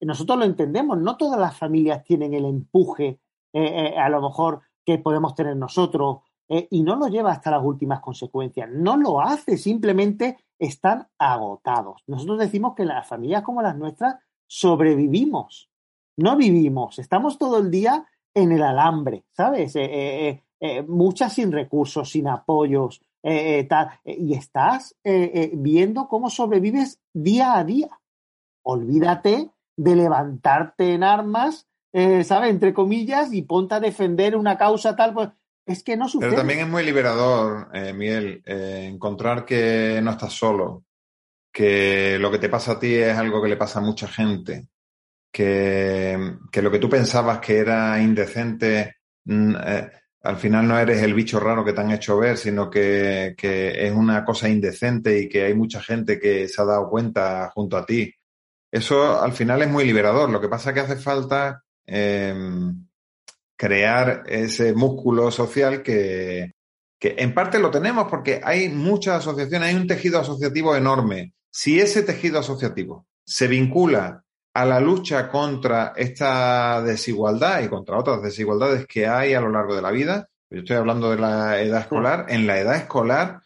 Nosotros 0.00 0.38
lo 0.38 0.44
entendemos, 0.44 0.98
no 0.98 1.16
todas 1.16 1.40
las 1.40 1.56
familias 1.56 2.04
tienen 2.04 2.34
el 2.34 2.44
empuje, 2.44 3.18
eh, 3.52 3.94
a 3.98 4.08
lo 4.08 4.22
mejor 4.22 4.60
que 4.84 4.98
podemos 4.98 5.34
tener 5.34 5.56
nosotros, 5.56 6.18
y 6.48 6.82
no 6.82 6.96
lo 6.96 7.08
lleva 7.08 7.32
hasta 7.32 7.50
las 7.50 7.62
últimas 7.62 8.00
consecuencias. 8.00 8.70
No 8.70 8.96
lo 8.96 9.20
hace, 9.20 9.58
simplemente 9.58 10.38
están 10.58 11.08
agotados. 11.18 12.02
Nosotros 12.06 12.38
decimos 12.38 12.74
que 12.74 12.86
las 12.86 13.06
familias 13.06 13.42
como 13.42 13.60
las 13.60 13.76
nuestras 13.76 14.16
sobrevivimos, 14.46 15.68
no 16.16 16.36
vivimos, 16.36 16.98
estamos 16.98 17.36
todo 17.36 17.58
el 17.58 17.70
día 17.70 18.06
en 18.34 18.52
el 18.52 18.62
alambre, 18.62 19.24
¿sabes? 19.30 19.74
Eh, 19.76 20.28
eh, 20.28 20.42
eh, 20.60 20.82
muchas 20.82 21.34
sin 21.34 21.52
recursos, 21.52 22.10
sin 22.10 22.28
apoyos, 22.28 23.00
tal, 23.68 23.90
y 24.04 24.34
estás 24.34 24.96
viendo 25.04 26.08
cómo 26.08 26.30
sobrevives 26.30 26.98
día 27.12 27.58
a 27.58 27.64
día. 27.64 27.90
Olvídate 28.62 29.50
de 29.76 29.96
levantarte 29.96 30.94
en 30.94 31.02
armas, 31.02 31.66
¿sabes? 31.92 32.50
Entre 32.50 32.72
comillas, 32.72 33.32
y 33.34 33.42
ponte 33.42 33.74
a 33.74 33.80
defender 33.80 34.34
una 34.34 34.56
causa 34.56 34.96
tal, 34.96 35.12
pues 35.12 35.28
es 35.66 35.82
que 35.82 35.96
no 35.96 36.08
sucede. 36.08 36.30
Pero 36.30 36.40
también 36.40 36.60
es 36.60 36.68
muy 36.68 36.84
liberador, 36.84 37.68
Miguel, 37.94 38.42
encontrar 38.46 39.44
que 39.44 40.00
no 40.02 40.12
estás 40.12 40.32
solo, 40.32 40.84
que 41.52 42.18
lo 42.18 42.30
que 42.30 42.38
te 42.38 42.48
pasa 42.48 42.72
a 42.72 42.78
ti 42.78 42.94
es 42.94 43.18
algo 43.18 43.42
que 43.42 43.48
le 43.48 43.56
pasa 43.56 43.80
a 43.80 43.82
mucha 43.82 44.08
gente, 44.08 44.68
que, 45.38 46.62
lo 46.62 46.70
que 46.70 46.78
tú 46.80 46.90
pensabas 46.90 47.38
que 47.38 47.58
era 47.58 48.00
indecente, 48.02 48.96
mm, 49.24 49.54
eh, 49.64 49.90
al 50.22 50.36
final 50.36 50.66
no 50.66 50.76
eres 50.76 51.00
el 51.02 51.14
bicho 51.14 51.38
raro 51.38 51.64
que 51.64 51.72
te 51.72 51.80
han 51.80 51.92
hecho 51.92 52.18
ver, 52.18 52.36
sino 52.36 52.68
que, 52.68 53.36
es 53.38 53.92
una 53.92 54.24
cosa 54.24 54.48
indecente 54.48 55.16
y 55.16 55.28
que 55.28 55.44
hay 55.44 55.54
mucha 55.54 55.80
gente 55.80 56.18
que 56.18 56.48
se 56.48 56.60
ha 56.60 56.64
dado 56.64 56.90
cuenta 56.90 57.50
junto 57.54 57.76
a 57.76 57.86
ti. 57.86 58.12
Eso 58.70 59.20
al 59.20 59.32
final 59.32 59.62
es 59.62 59.70
muy 59.70 59.84
liberador. 59.84 60.28
Lo 60.28 60.40
que 60.40 60.48
pasa 60.48 60.70
es 60.70 60.74
que 60.74 60.80
hace 60.80 60.96
falta 60.96 61.62
em, 61.86 62.86
crear 63.56 64.24
ese 64.26 64.74
músculo 64.74 65.30
social 65.30 65.82
que, 65.82 66.54
que 66.98 67.14
en 67.18 67.32
parte 67.32 67.60
lo 67.60 67.70
tenemos 67.70 68.08
porque 68.10 68.40
hay 68.42 68.68
muchas 68.70 69.18
asociaciones, 69.18 69.68
hay 69.68 69.76
un 69.76 69.86
tejido 69.86 70.18
asociativo 70.18 70.74
enorme. 70.76 71.34
Si 71.50 71.78
ese 71.80 72.02
tejido 72.02 72.40
asociativo 72.40 73.06
se 73.24 73.46
vincula 73.46 74.24
a 74.58 74.64
la 74.64 74.80
lucha 74.80 75.28
contra 75.28 75.92
esta 75.94 76.82
desigualdad 76.82 77.62
y 77.62 77.68
contra 77.68 77.96
otras 77.96 78.20
desigualdades 78.20 78.88
que 78.88 79.06
hay 79.06 79.32
a 79.32 79.40
lo 79.40 79.50
largo 79.50 79.76
de 79.76 79.82
la 79.82 79.92
vida. 79.92 80.28
Yo 80.50 80.58
estoy 80.58 80.74
hablando 80.74 81.12
de 81.12 81.18
la 81.18 81.62
edad 81.62 81.82
escolar. 81.82 82.26
En 82.28 82.44
la 82.44 82.58
edad 82.58 82.74
escolar, 82.74 83.40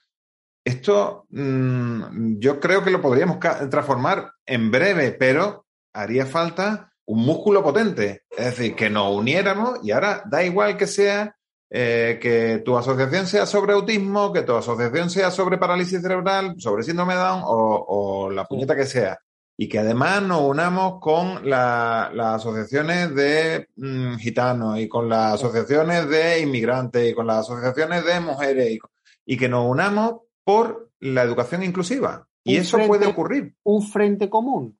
esto 0.64 1.26
mm, 1.28 2.38
yo 2.38 2.58
creo 2.58 2.82
que 2.82 2.90
lo 2.90 3.02
podríamos 3.02 3.38
transformar 3.40 4.32
en 4.46 4.70
breve, 4.70 5.12
pero 5.12 5.66
haría 5.92 6.24
falta 6.24 6.94
un 7.04 7.26
músculo 7.26 7.62
potente. 7.62 8.22
Es 8.30 8.46
decir, 8.46 8.74
que 8.74 8.88
nos 8.88 9.14
uniéramos 9.14 9.80
y 9.84 9.90
ahora 9.90 10.22
da 10.24 10.42
igual 10.42 10.78
que 10.78 10.86
sea 10.86 11.36
eh, 11.68 12.18
que 12.22 12.62
tu 12.64 12.74
asociación 12.78 13.26
sea 13.26 13.44
sobre 13.44 13.74
autismo, 13.74 14.32
que 14.32 14.44
tu 14.44 14.54
asociación 14.54 15.10
sea 15.10 15.30
sobre 15.30 15.58
parálisis 15.58 16.00
cerebral, 16.00 16.54
sobre 16.56 16.84
síndrome 16.84 17.12
de 17.12 17.20
Down 17.20 17.42
o, 17.44 17.84
o 17.86 18.30
la 18.30 18.46
puñeta 18.46 18.74
que 18.74 18.86
sea 18.86 19.18
y 19.62 19.68
que 19.68 19.78
además 19.78 20.20
nos 20.24 20.40
unamos 20.40 20.98
con 20.98 21.48
las 21.48 22.10
asociaciones 22.18 23.14
de 23.14 23.68
mm, 23.76 24.16
gitanos 24.16 24.80
y 24.80 24.88
con 24.88 25.08
las 25.08 25.34
asociaciones 25.34 26.08
de 26.08 26.40
inmigrantes 26.40 27.08
y 27.08 27.14
con 27.14 27.28
las 27.28 27.48
asociaciones 27.48 28.04
de 28.04 28.18
mujeres 28.18 28.80
y, 29.24 29.36
que 29.36 29.48
nos 29.48 29.64
unamos 29.64 30.22
por 30.42 30.90
la 30.98 31.22
educación 31.22 31.62
inclusiva. 31.62 32.26
Y 32.42 32.56
eso 32.56 32.76
puede 32.88 33.06
ocurrir. 33.06 33.54
Un 33.62 33.86
frente 33.86 34.28
común. 34.28 34.76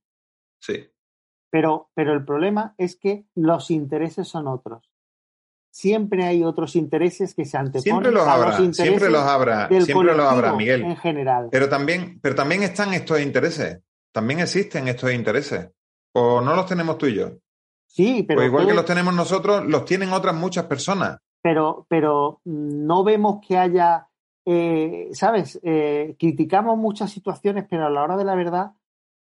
Sí. 0.59 0.91
Pero, 1.49 1.91
pero 1.95 2.12
el 2.12 2.25
problema 2.25 2.75
es 2.77 2.97
que 2.97 3.25
los 3.37 3.71
intereses 3.71 4.27
son 4.27 4.49
otros. 4.49 4.91
Siempre 5.71 6.25
hay 6.25 6.43
otros 6.43 6.75
intereses 6.75 7.37
que 7.37 7.45
se 7.45 7.57
anteponen 7.57 7.83
siempre 7.85 8.11
los 8.11 8.27
habrá, 8.27 8.73
siempre 8.73 9.11
los 9.11 9.23
habrá, 9.23 9.69
siempre 9.69 10.17
los 10.17 10.27
habrá, 10.27 10.55
Miguel. 10.55 10.83
En 10.83 10.97
general. 10.97 11.51
Pero 11.53 11.69
también, 11.69 12.19
pero 12.21 12.35
también 12.35 12.65
están 12.65 12.93
estos 12.95 13.21
intereses 13.21 13.81
también 14.12 14.40
existen 14.40 14.88
estos 14.88 15.12
intereses. 15.12 15.71
¿O 16.14 16.40
no 16.40 16.54
los 16.54 16.66
tenemos 16.66 16.99
tú 16.99 17.07
y 17.07 17.14
yo? 17.14 17.31
Sí, 17.87 18.23
pero. 18.23 18.40
O 18.40 18.45
igual 18.45 18.66
que 18.66 18.75
los 18.75 18.85
tenemos 18.85 19.14
nosotros, 19.14 19.64
los 19.66 19.85
tienen 19.85 20.12
otras 20.12 20.35
muchas 20.35 20.66
personas. 20.66 21.19
Pero, 21.42 21.87
pero 21.88 22.40
no 22.45 23.04
vemos 23.04 23.40
que 23.47 23.59
haya. 23.59 24.09
Eh, 24.45 25.09
¿Sabes? 25.12 25.61
Eh, 25.62 26.16
criticamos 26.19 26.76
muchas 26.76 27.11
situaciones, 27.11 27.66
pero 27.69 27.87
a 27.87 27.90
la 27.90 28.02
hora 28.02 28.16
de 28.16 28.25
la 28.25 28.35
verdad, 28.35 28.73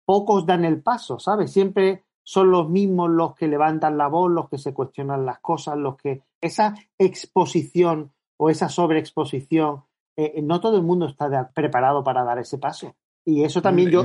pocos 0.05 0.45
dan 0.45 0.65
el 0.65 0.81
paso, 0.81 1.19
¿sabes? 1.19 1.51
Siempre 1.51 2.03
son 2.23 2.51
los 2.51 2.69
mismos 2.69 3.09
los 3.09 3.35
que 3.35 3.47
levantan 3.47 3.97
la 3.97 4.07
voz, 4.07 4.31
los 4.31 4.49
que 4.49 4.57
se 4.57 4.73
cuestionan 4.73 5.25
las 5.25 5.39
cosas, 5.39 5.77
los 5.77 5.95
que. 5.97 6.23
Esa 6.41 6.75
exposición 6.97 8.11
o 8.37 8.49
esa 8.49 8.67
sobreexposición, 8.67 9.83
eh, 10.17 10.41
no 10.41 10.59
todo 10.59 10.77
el 10.77 10.83
mundo 10.83 11.05
está 11.05 11.51
preparado 11.53 12.03
para 12.03 12.23
dar 12.23 12.39
ese 12.39 12.57
paso. 12.57 12.95
Y 13.23 13.43
eso 13.43 13.61
también 13.61 13.91
yo... 13.91 14.03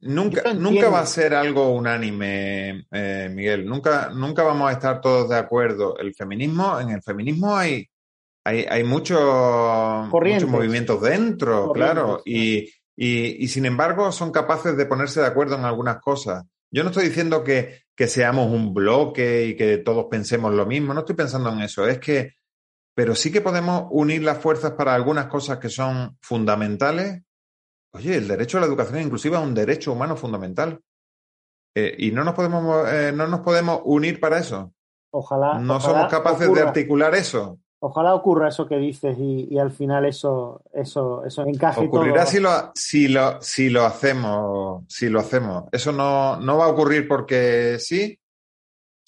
nunca, 0.00 0.52
nunca 0.52 0.88
va 0.88 1.00
a 1.00 1.06
ser 1.06 1.34
algo 1.34 1.70
unánime, 1.70 2.86
eh, 2.90 3.30
Miguel. 3.32 3.64
Nunca, 3.64 4.10
nunca 4.10 4.42
vamos 4.42 4.68
a 4.68 4.72
estar 4.72 5.00
todos 5.00 5.28
de 5.28 5.36
acuerdo. 5.36 5.96
El 5.98 6.14
feminismo, 6.14 6.78
en 6.80 6.90
el 6.90 7.02
feminismo 7.02 7.56
hay, 7.56 7.88
hay, 8.44 8.66
hay 8.68 8.82
muchos 8.82 9.20
movimientos 10.10 11.00
dentro, 11.00 11.72
claro. 11.72 12.22
Y, 12.24 12.68
y, 12.96 13.46
sin 13.46 13.64
embargo 13.66 14.10
son 14.10 14.32
capaces 14.32 14.76
de 14.76 14.86
ponerse 14.86 15.20
de 15.20 15.26
acuerdo 15.26 15.56
en 15.56 15.64
algunas 15.64 16.00
cosas. 16.00 16.44
Yo 16.70 16.82
no 16.82 16.90
estoy 16.90 17.06
diciendo 17.06 17.44
que, 17.44 17.82
que 17.94 18.08
seamos 18.08 18.50
un 18.50 18.74
bloque 18.74 19.46
y 19.46 19.56
que 19.56 19.78
todos 19.78 20.06
pensemos 20.10 20.52
lo 20.52 20.66
mismo, 20.66 20.92
no 20.92 21.00
estoy 21.00 21.14
pensando 21.14 21.50
en 21.52 21.60
eso. 21.60 21.86
Es 21.86 22.00
que, 22.00 22.34
pero 22.92 23.14
sí 23.14 23.30
que 23.30 23.40
podemos 23.40 23.84
unir 23.92 24.24
las 24.24 24.38
fuerzas 24.38 24.72
para 24.72 24.96
algunas 24.96 25.26
cosas 25.26 25.58
que 25.58 25.68
son 25.68 26.18
fundamentales 26.20 27.22
Oye, 27.92 28.16
el 28.16 28.28
derecho 28.28 28.58
a 28.58 28.60
la 28.60 28.66
educación 28.66 29.00
inclusiva 29.00 29.38
es 29.38 29.44
un 29.44 29.54
derecho 29.54 29.92
humano 29.92 30.16
fundamental. 30.16 30.80
Eh, 31.74 31.94
y 31.98 32.10
no 32.10 32.24
nos 32.24 32.34
podemos 32.34 32.88
eh, 32.90 33.12
no 33.12 33.26
nos 33.26 33.40
podemos 33.40 33.80
unir 33.84 34.20
para 34.20 34.38
eso. 34.38 34.72
Ojalá. 35.10 35.58
No 35.58 35.80
somos 35.80 36.08
capaces 36.08 36.52
de 36.52 36.60
articular 36.60 37.14
eso. 37.14 37.58
Ojalá 37.80 38.14
ocurra 38.14 38.48
eso 38.48 38.66
que 38.66 38.76
dices 38.76 39.16
y, 39.18 39.56
al 39.56 39.70
final 39.70 40.04
eso, 40.04 40.62
eso, 40.72 41.24
eso 41.24 41.46
encaje. 41.46 41.86
Ocurrirá 41.86 42.26
si 42.26 42.40
lo, 42.40 42.72
si 42.74 43.06
lo, 43.06 43.40
si 43.40 43.70
lo 43.70 43.84
hacemos, 43.84 44.84
si 44.88 45.08
lo 45.08 45.20
hacemos. 45.20 45.64
Eso 45.70 45.92
no, 45.92 46.38
no 46.40 46.58
va 46.58 46.64
a 46.64 46.68
ocurrir 46.68 47.06
porque 47.06 47.76
sí, 47.78 48.18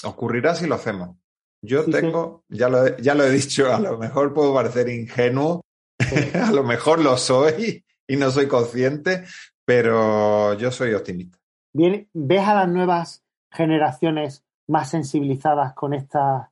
ocurrirá 0.05 0.55
si 0.55 0.69
lo 0.69 0.77
hacemos. 0.77 1.17
Yo 1.63 1.85
tengo, 1.85 2.45
Ya, 2.49 2.69
lo, 2.69 2.97
ya 2.99 3.15
lo 3.15 3.25
he 3.25 3.31
dicho, 3.31 3.75
a 3.75 3.81
lo 3.81 3.99
mejor 3.99 4.33
puedo 4.33 4.55
parecer 4.55 4.89
ingenuo, 4.89 5.65
a 6.35 6.53
lo 6.53 6.63
mejor 6.63 7.01
lo 7.01 7.17
soy, 7.17 7.85
y 8.11 8.17
no 8.17 8.29
soy 8.31 8.49
consciente, 8.49 9.25
pero 9.65 10.55
yo 10.55 10.73
soy 10.73 10.95
optimista. 10.95 11.39
Bien, 11.73 12.09
¿ves 12.13 12.43
a 12.47 12.55
las 12.55 12.69
nuevas 12.69 13.25
generaciones 13.53 14.45
más 14.67 14.91
sensibilizadas 14.91 15.75
con 15.75 15.95
estas, 15.95 16.49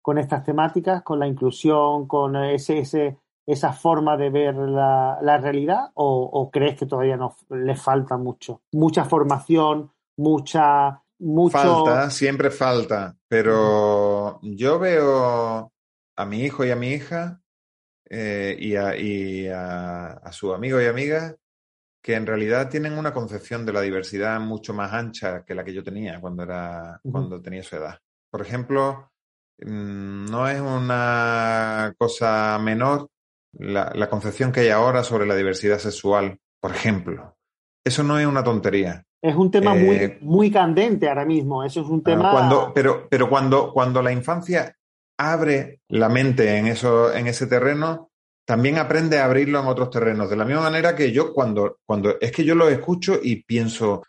con 0.00 0.18
estas 0.18 0.44
temáticas, 0.44 1.02
con 1.02 1.18
la 1.18 1.26
inclusión, 1.26 2.06
con 2.06 2.36
ese, 2.36 2.78
ese, 2.78 3.18
esa 3.44 3.72
forma 3.72 4.16
de 4.16 4.30
ver 4.30 4.54
la, 4.54 5.38
realidad 5.42 5.90
o, 5.94 6.48
crees 6.52 6.78
que 6.78 6.86
todavía 6.86 7.16
nos 7.16 7.34
le 7.50 7.74
falta 7.74 8.16
mucho? 8.16 8.62
Mucha 8.72 9.04
formación, 9.04 9.90
mucha... 10.16 11.02
Mucho... 11.18 11.58
Falta, 11.58 12.08
siempre 12.10 12.50
falta, 12.50 13.16
pero 13.28 14.38
yo 14.42 14.78
veo 14.78 15.70
a 16.16 16.24
mi 16.24 16.44
hijo 16.44 16.64
y 16.64 16.70
a 16.70 16.76
mi 16.76 16.92
hija 16.92 17.39
eh, 18.10 18.56
y, 18.58 19.46
a, 19.46 20.12
a, 20.14 20.32
sus 20.32 20.52
amigos 20.52 20.82
y 20.82 20.86
amigas 20.86 21.36
que 22.02 22.14
en 22.14 22.26
realidad 22.26 22.68
tienen 22.68 22.98
una 22.98 23.12
concepción 23.12 23.64
de 23.64 23.72
la 23.72 23.82
diversidad 23.82 24.40
mucho 24.40 24.74
más 24.74 24.92
ancha 24.92 25.44
que 25.44 25.54
la 25.54 25.64
que 25.64 25.72
yo 25.72 25.84
tenía 25.84 26.20
cuando, 26.20 26.42
era, 26.42 27.00
cuando 27.08 27.40
tenía 27.40 27.62
su 27.62 27.76
edad. 27.76 27.98
Por 28.30 28.42
ejemplo, 28.42 29.12
mm, 29.58 30.26
no 30.26 30.48
es 30.48 30.60
una 30.60 31.94
cosa 31.98 32.58
menor 32.60 33.08
la, 33.52 34.08
concepción 34.08 34.52
que 34.52 34.60
hay 34.60 34.68
ahora 34.70 35.04
sobre 35.04 35.26
la 35.26 35.36
diversidad 35.36 35.78
sexual, 35.78 36.38
por 36.60 36.72
ejemplo. 36.72 37.36
Eso 37.84 38.02
no 38.02 38.18
es 38.18 38.26
una 38.26 38.44
tontería. 38.44 39.04
Es 39.22 39.34
un 39.34 39.50
tema 39.50 39.74
muy, 39.74 39.96
eh, 39.96 40.18
muy 40.22 40.50
candente 40.50 41.08
ahora 41.08 41.24
mismo. 41.24 41.62
Eso 41.62 41.82
es 41.82 41.86
un 41.88 42.02
tema. 42.02 42.32
Cuando, 42.32 42.72
pero 42.74 43.06
pero 43.08 43.28
cuando, 43.28 43.72
cuando 43.72 44.02
la 44.02 44.12
infancia 44.12 44.74
abre 45.20 45.80
la 45.88 46.08
mente 46.08 46.56
en, 46.56 46.66
eso, 46.66 47.12
en 47.12 47.26
ese 47.26 47.46
terreno, 47.46 48.10
también 48.46 48.78
aprende 48.78 49.18
a 49.18 49.26
abrirlo 49.26 49.60
en 49.60 49.66
otros 49.66 49.90
terrenos. 49.90 50.30
De 50.30 50.36
la 50.36 50.44
misma 50.44 50.62
manera 50.62 50.96
que 50.96 51.12
yo 51.12 51.32
cuando, 51.32 51.78
cuando 51.84 52.16
es 52.20 52.32
que 52.32 52.44
yo 52.44 52.54
lo 52.54 52.68
escucho 52.68 53.18
y 53.22 53.44
pienso, 53.44 54.02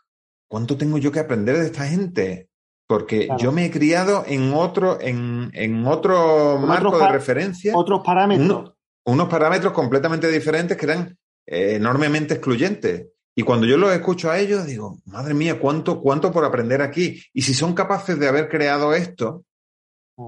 ¿cuánto 0.48 0.78
tengo 0.78 0.98
yo 0.98 1.12
que 1.12 1.20
aprender 1.20 1.58
de 1.58 1.66
esta 1.66 1.86
gente? 1.86 2.48
Porque 2.88 3.30
yo 3.38 3.52
me 3.52 3.66
he 3.66 3.72
criado 3.72 4.24
en 4.28 4.54
otro, 4.54 5.00
en, 5.00 5.50
en 5.54 5.86
otro 5.86 6.58
marco 6.60 6.98
de 6.98 7.10
referencia. 7.10 7.74
Otros 7.76 8.02
parámetros. 8.04 8.74
unos 9.06 9.30
parámetros 9.30 9.74
completamente 9.74 10.28
diferentes 10.28 10.78
que 10.78 10.86
eran 10.86 11.18
eh, 11.46 11.76
enormemente 11.76 12.34
excluyentes. 12.34 13.08
Y 13.36 13.44
cuando 13.44 13.66
yo 13.66 13.78
los 13.78 13.94
escucho 13.94 14.30
a 14.30 14.40
ellos, 14.40 14.66
digo, 14.66 14.98
madre 15.06 15.34
mía, 15.34 15.60
¿cuánto, 15.60 16.02
cuánto 16.02 16.32
por 16.32 16.44
aprender 16.44 16.82
aquí? 16.82 17.24
Y 17.34 17.44
si 17.44 17.54
son 17.54 17.74
capaces 17.74 18.20
de 18.20 18.28
haber 18.28 18.50
creado 18.50 18.94
esto. 18.94 19.44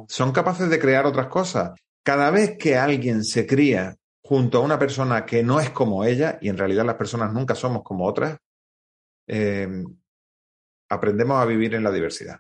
Son 0.08 0.32
capaces 0.32 0.70
de 0.70 0.80
crear 0.80 1.06
otras 1.06 1.28
cosas. 1.28 1.72
Cada 2.04 2.32
vez 2.32 2.58
que 2.58 2.76
alguien 2.76 3.24
se 3.24 3.46
cría 3.48 3.96
junto 4.24 4.58
a 4.58 4.62
una 4.62 4.80
persona 4.80 5.26
que 5.26 5.44
no 5.44 5.60
es 5.60 5.70
como 5.70 6.06
ella, 6.06 6.38
y 6.42 6.50
en 6.50 6.58
realidad 6.58 6.86
las 6.86 6.96
personas 6.96 7.34
nunca 7.34 7.56
somos 7.56 7.84
como 7.84 8.06
otras, 8.06 8.38
eh, 9.28 9.84
aprendemos 10.90 11.38
a 11.38 11.46
vivir 11.46 11.76
en 11.76 11.84
la 11.84 11.92
diversidad. 11.92 12.40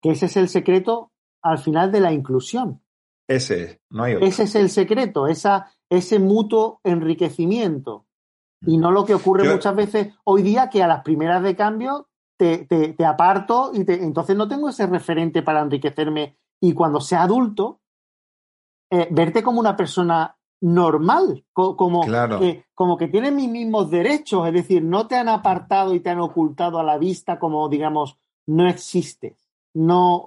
Que 0.00 0.10
ese 0.10 0.26
es 0.26 0.36
el 0.36 0.48
secreto 0.48 1.12
al 1.42 1.58
final 1.58 1.92
de 1.92 2.00
la 2.00 2.12
inclusión. 2.12 2.82
Ese 3.28 3.62
es, 3.62 3.80
no 3.90 4.04
hay 4.04 4.14
otro. 4.14 4.26
Ese 4.26 4.44
es 4.44 4.54
el 4.56 4.70
secreto, 4.70 5.28
esa, 5.28 5.72
ese 5.88 6.18
mutuo 6.18 6.80
enriquecimiento. 6.82 8.06
Y 8.66 8.76
no 8.76 8.90
lo 8.90 9.04
que 9.04 9.14
ocurre 9.14 9.48
muchas 9.48 9.74
veces 9.74 10.14
hoy 10.24 10.42
día, 10.42 10.68
que 10.68 10.82
a 10.82 10.86
las 10.86 11.02
primeras 11.02 11.42
de 11.42 11.56
cambio 11.56 12.08
te, 12.36 12.66
te, 12.66 13.04
aparto 13.04 13.70
y 13.72 13.84
entonces 13.86 14.36
no 14.36 14.48
tengo 14.48 14.68
ese 14.68 14.86
referente 14.86 15.42
para 15.42 15.60
enriquecerme. 15.60 16.36
Y 16.60 16.72
cuando 16.74 17.00
sea 17.00 17.22
adulto, 17.22 17.80
eh, 18.90 19.08
verte 19.10 19.42
como 19.42 19.60
una 19.60 19.76
persona 19.76 20.36
normal, 20.60 21.44
como, 21.52 22.02
que, 22.02 22.64
como 22.74 22.96
que 22.96 23.08
tienes 23.08 23.32
mis 23.32 23.48
mismos 23.48 23.90
derechos, 23.90 24.46
es 24.46 24.52
decir, 24.52 24.82
no 24.82 25.06
te 25.06 25.16
han 25.16 25.28
apartado 25.28 25.94
y 25.94 26.00
te 26.00 26.10
han 26.10 26.20
ocultado 26.20 26.78
a 26.78 26.84
la 26.84 26.98
vista 26.98 27.38
como, 27.38 27.68
digamos, 27.68 28.18
no 28.46 28.68
existes, 28.68 29.48
no, 29.72 30.26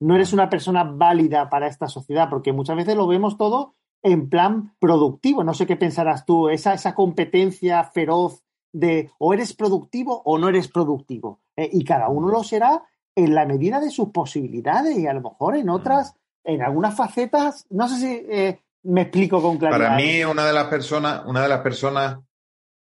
no 0.00 0.14
eres 0.14 0.32
una 0.32 0.48
persona 0.48 0.84
válida 0.84 1.50
para 1.50 1.66
esta 1.66 1.88
sociedad, 1.88 2.30
porque 2.30 2.52
muchas 2.52 2.76
veces 2.76 2.96
lo 2.96 3.06
vemos 3.06 3.36
todo 3.36 3.74
en 4.02 4.28
plan 4.28 4.74
productivo, 4.78 5.44
no 5.44 5.54
sé 5.54 5.66
qué 5.66 5.76
pensarás 5.76 6.24
tú, 6.24 6.48
esa, 6.48 6.74
esa 6.74 6.94
competencia 6.94 7.84
feroz 7.84 8.42
de 8.72 9.10
o 9.18 9.32
eres 9.34 9.54
productivo 9.54 10.22
o 10.24 10.38
no 10.38 10.48
eres 10.48 10.68
productivo, 10.68 11.40
eh, 11.56 11.68
y 11.72 11.84
cada 11.84 12.08
uno 12.08 12.28
lo 12.28 12.42
será 12.42 12.84
en 13.16 13.34
la 13.34 13.46
medida 13.46 13.80
de 13.80 13.90
sus 13.90 14.10
posibilidades 14.10 14.98
y 14.98 15.06
a 15.06 15.14
lo 15.14 15.20
mejor 15.20 15.56
en 15.56 15.68
otras, 15.68 16.14
en 16.42 16.62
algunas 16.62 16.96
facetas, 16.96 17.66
no 17.70 17.88
sé 17.88 17.96
si 17.96 18.26
eh, 18.28 18.60
me 18.82 19.02
explico 19.02 19.40
con 19.40 19.58
claridad. 19.58 19.88
Para 19.88 19.96
mí, 19.96 20.24
una 20.24 20.46
de 20.46 20.52
las 20.52 20.66
personas, 20.66 21.22
una 21.26 21.42
de 21.42 21.48
las 21.48 21.60
personas 21.60 22.18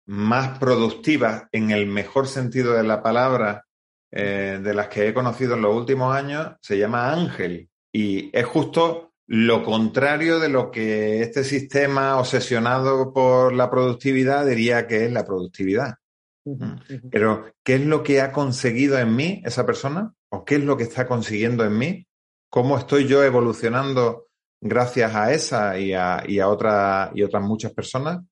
más 0.07 0.57
productivas, 0.57 1.43
en 1.51 1.71
el 1.71 1.85
mejor 1.85 2.27
sentido 2.27 2.73
de 2.73 2.83
la 2.83 3.01
palabra, 3.01 3.65
eh, 4.11 4.59
de 4.61 4.73
las 4.73 4.87
que 4.87 5.07
he 5.07 5.13
conocido 5.13 5.55
en 5.55 5.61
los 5.61 5.75
últimos 5.75 6.13
años, 6.13 6.55
se 6.61 6.77
llama 6.77 7.13
Ángel. 7.13 7.69
Y 7.93 8.29
es 8.37 8.45
justo 8.45 9.13
lo 9.27 9.63
contrario 9.63 10.39
de 10.39 10.49
lo 10.49 10.71
que 10.71 11.21
este 11.21 11.43
sistema 11.43 12.17
obsesionado 12.17 13.13
por 13.13 13.53
la 13.53 13.69
productividad 13.69 14.45
diría 14.45 14.87
que 14.87 15.05
es 15.05 15.11
la 15.11 15.25
productividad. 15.25 15.95
Mm. 16.43 17.09
Pero, 17.09 17.45
¿qué 17.63 17.75
es 17.75 17.85
lo 17.85 18.03
que 18.03 18.19
ha 18.21 18.31
conseguido 18.31 18.97
en 18.97 19.15
mí 19.15 19.41
esa 19.45 19.65
persona? 19.65 20.13
¿O 20.31 20.45
qué 20.45 20.55
es 20.55 20.63
lo 20.63 20.77
que 20.77 20.83
está 20.83 21.07
consiguiendo 21.07 21.65
en 21.65 21.77
mí? 21.77 22.07
¿Cómo 22.49 22.77
estoy 22.77 23.07
yo 23.07 23.23
evolucionando 23.23 24.27
gracias 24.61 25.15
a 25.15 25.33
esa 25.33 25.79
y 25.79 25.93
a, 25.93 26.23
y 26.27 26.39
a, 26.39 26.47
otras 26.47 27.11
muchas 27.41 27.73
personas. 27.73 28.23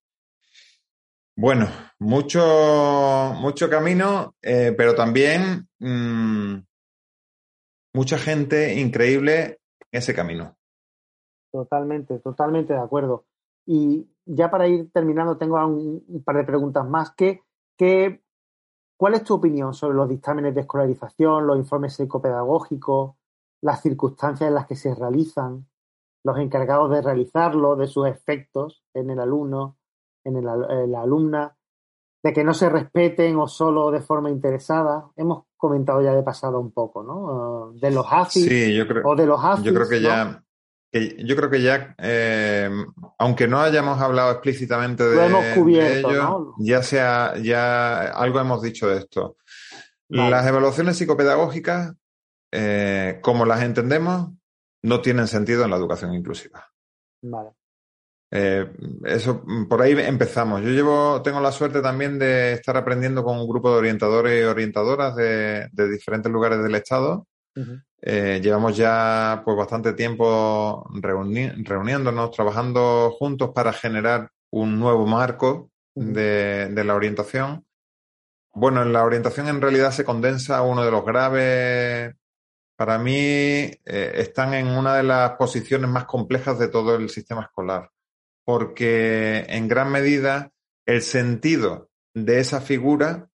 Bueno, 1.36 1.68
mucho, 2.00 3.34
mucho 3.40 3.70
camino, 3.70 4.36
eh, 4.42 4.74
pero 4.78 4.94
también 4.94 5.68
mm, 5.80 6.56
mucha 7.94 8.18
gente 8.18 8.80
increíble 8.80 9.60
en 9.92 10.00
ese 10.00 10.14
camino. 10.14 10.56
Totalmente, 11.52 12.20
totalmente 12.20 12.74
de 12.74 12.80
acuerdo. 12.80 13.26
Y 13.66 14.08
ya 14.26 14.52
para 14.52 14.68
ir 14.68 14.92
terminando, 14.92 15.38
tengo 15.38 15.66
un, 15.66 16.24
par 16.24 16.38
de 16.38 16.44
preguntas 16.44 16.88
más. 16.88 17.14
¿Qué, 17.16 17.42
qué, 17.78 18.22
¿Cuál 19.00 19.14
es 19.14 19.24
tu 19.24 19.36
opinión 19.36 19.74
sobre 19.74 19.96
los 19.96 20.10
dictámenes 20.10 20.54
de 20.54 20.62
escolarización, 20.62 21.48
los 21.48 21.58
informes 21.58 21.96
psicopedagógicos, 21.96 23.16
las 23.62 23.82
circunstancias 23.82 24.50
en 24.50 24.56
las 24.56 24.68
que 24.68 24.76
se 24.76 24.94
realizan? 24.94 25.70
los 26.24 26.38
encargados 26.38 26.92
de 26.92 27.02
realizarlo, 27.02 27.76
de 27.76 27.88
sus 27.88 28.08
efectos 28.08 28.84
en 28.94 29.10
el 29.10 29.20
alumno, 29.20 29.78
en, 30.24 30.44
la 30.44 31.02
alumna, 31.02 31.56
de 32.22 32.34
que 32.34 32.44
no 32.44 32.54
se 32.54 32.70
respeten 32.70 33.38
o 33.38 33.48
solo 33.48 33.92
de 33.92 34.02
forma 34.02 34.30
interesada. 34.30 35.10
Hemos 35.16 35.46
comentado 35.56 36.02
ya 36.02 36.14
de 36.14 36.24
pasado 36.24 36.60
un 36.60 36.72
poco, 36.72 37.04
¿no? 37.04 37.72
De 37.80 37.92
los 37.92 38.06
sí, 38.30 38.48
creo, 38.88 39.04
o 39.06 39.16
de 39.16 39.26
los 39.26 39.44
AFIS. 39.44 39.66
Yo 39.66 39.74
creo 39.74 39.90
que 39.90 40.02
ya, 40.02 40.44
yo 40.92 41.36
creo 41.36 41.50
que 41.50 41.62
ya, 41.62 41.96
eh, 42.00 42.70
aunque 43.20 43.48
no 43.48 43.60
hayamos 43.62 44.02
hablado 44.02 44.32
explícitamente 44.32 45.04
de, 45.04 45.26
hemos 45.26 45.46
cubierto, 45.56 46.10
ello, 46.10 46.56
ya 46.60 46.82
sea, 46.82 47.36
ya 47.38 48.12
algo 48.12 48.40
hemos 48.40 48.62
dicho 48.62 48.88
de 48.88 48.98
esto. 49.00 49.38
Las 50.08 50.48
evaluaciones 50.48 50.98
psicopedagógicas, 50.98 51.94
eh, 52.52 53.20
como 53.22 53.46
las 53.46 53.62
entendemos, 53.62 54.32
no 54.82 55.02
tienen 55.02 55.28
sentido 55.28 55.64
en 55.64 55.70
la 55.70 55.78
educación 55.78 56.16
inclusiva. 56.16 56.68
Vale. 57.22 57.52
Eh, 58.32 58.72
eso, 59.06 59.44
por 59.68 59.82
ahí 59.82 59.92
empezamos. 59.92 60.62
Yo 60.62 60.70
llevo, 60.70 61.22
tengo 61.22 61.40
la 61.40 61.52
suerte 61.52 61.82
también 61.82 62.18
de 62.18 62.54
estar 62.54 62.76
aprendiendo 62.78 63.24
con 63.24 63.38
un 63.38 63.48
grupo 63.48 63.72
de 63.72 63.78
orientadores 63.78 64.42
y 64.42 64.46
orientadoras 64.46 65.16
de, 65.16 65.70
diferentes 65.72 66.32
lugares 66.32 66.64
del 66.64 66.76
Estado. 66.76 67.28
Eh, 68.02 68.40
llevamos 68.42 68.78
ya 68.78 69.42
pues 69.44 69.58
bastante 69.58 69.94
tiempo 69.94 70.90
reuniéndonos, 70.94 72.32
trabajando 72.32 73.12
juntos 73.12 73.52
para 73.54 73.74
generar 73.74 74.32
un 74.52 74.80
nuevo 74.80 75.06
marco 75.06 75.70
de, 75.96 76.70
de, 76.70 76.84
la 76.84 76.96
orientación. 76.96 77.66
Bueno, 78.54 78.82
en 78.82 78.94
la 78.94 79.04
orientación 79.04 79.48
en 79.48 79.62
realidad 79.62 79.92
se 79.92 80.06
condensa 80.06 80.62
uno 80.62 80.84
de 80.84 80.92
los 80.92 81.06
graves 81.06 82.16
para 82.80 82.98
mí 82.98 83.12
eh, 83.14 83.78
están 83.86 84.54
en 84.54 84.68
una 84.68 84.96
de 84.96 85.04
las 85.04 85.32
posiciones 85.32 85.90
más 85.90 86.06
complejas 86.06 86.58
de 86.60 86.70
todo 86.70 86.96
el 86.96 87.10
sistema 87.10 87.42
escolar, 87.42 87.92
porque 88.46 89.46
en 89.50 89.68
gran 89.68 89.92
medida 89.92 90.54
el 90.86 91.02
sentido 91.02 91.90
de 92.14 92.40
esa 92.40 92.62
figura 92.62 93.30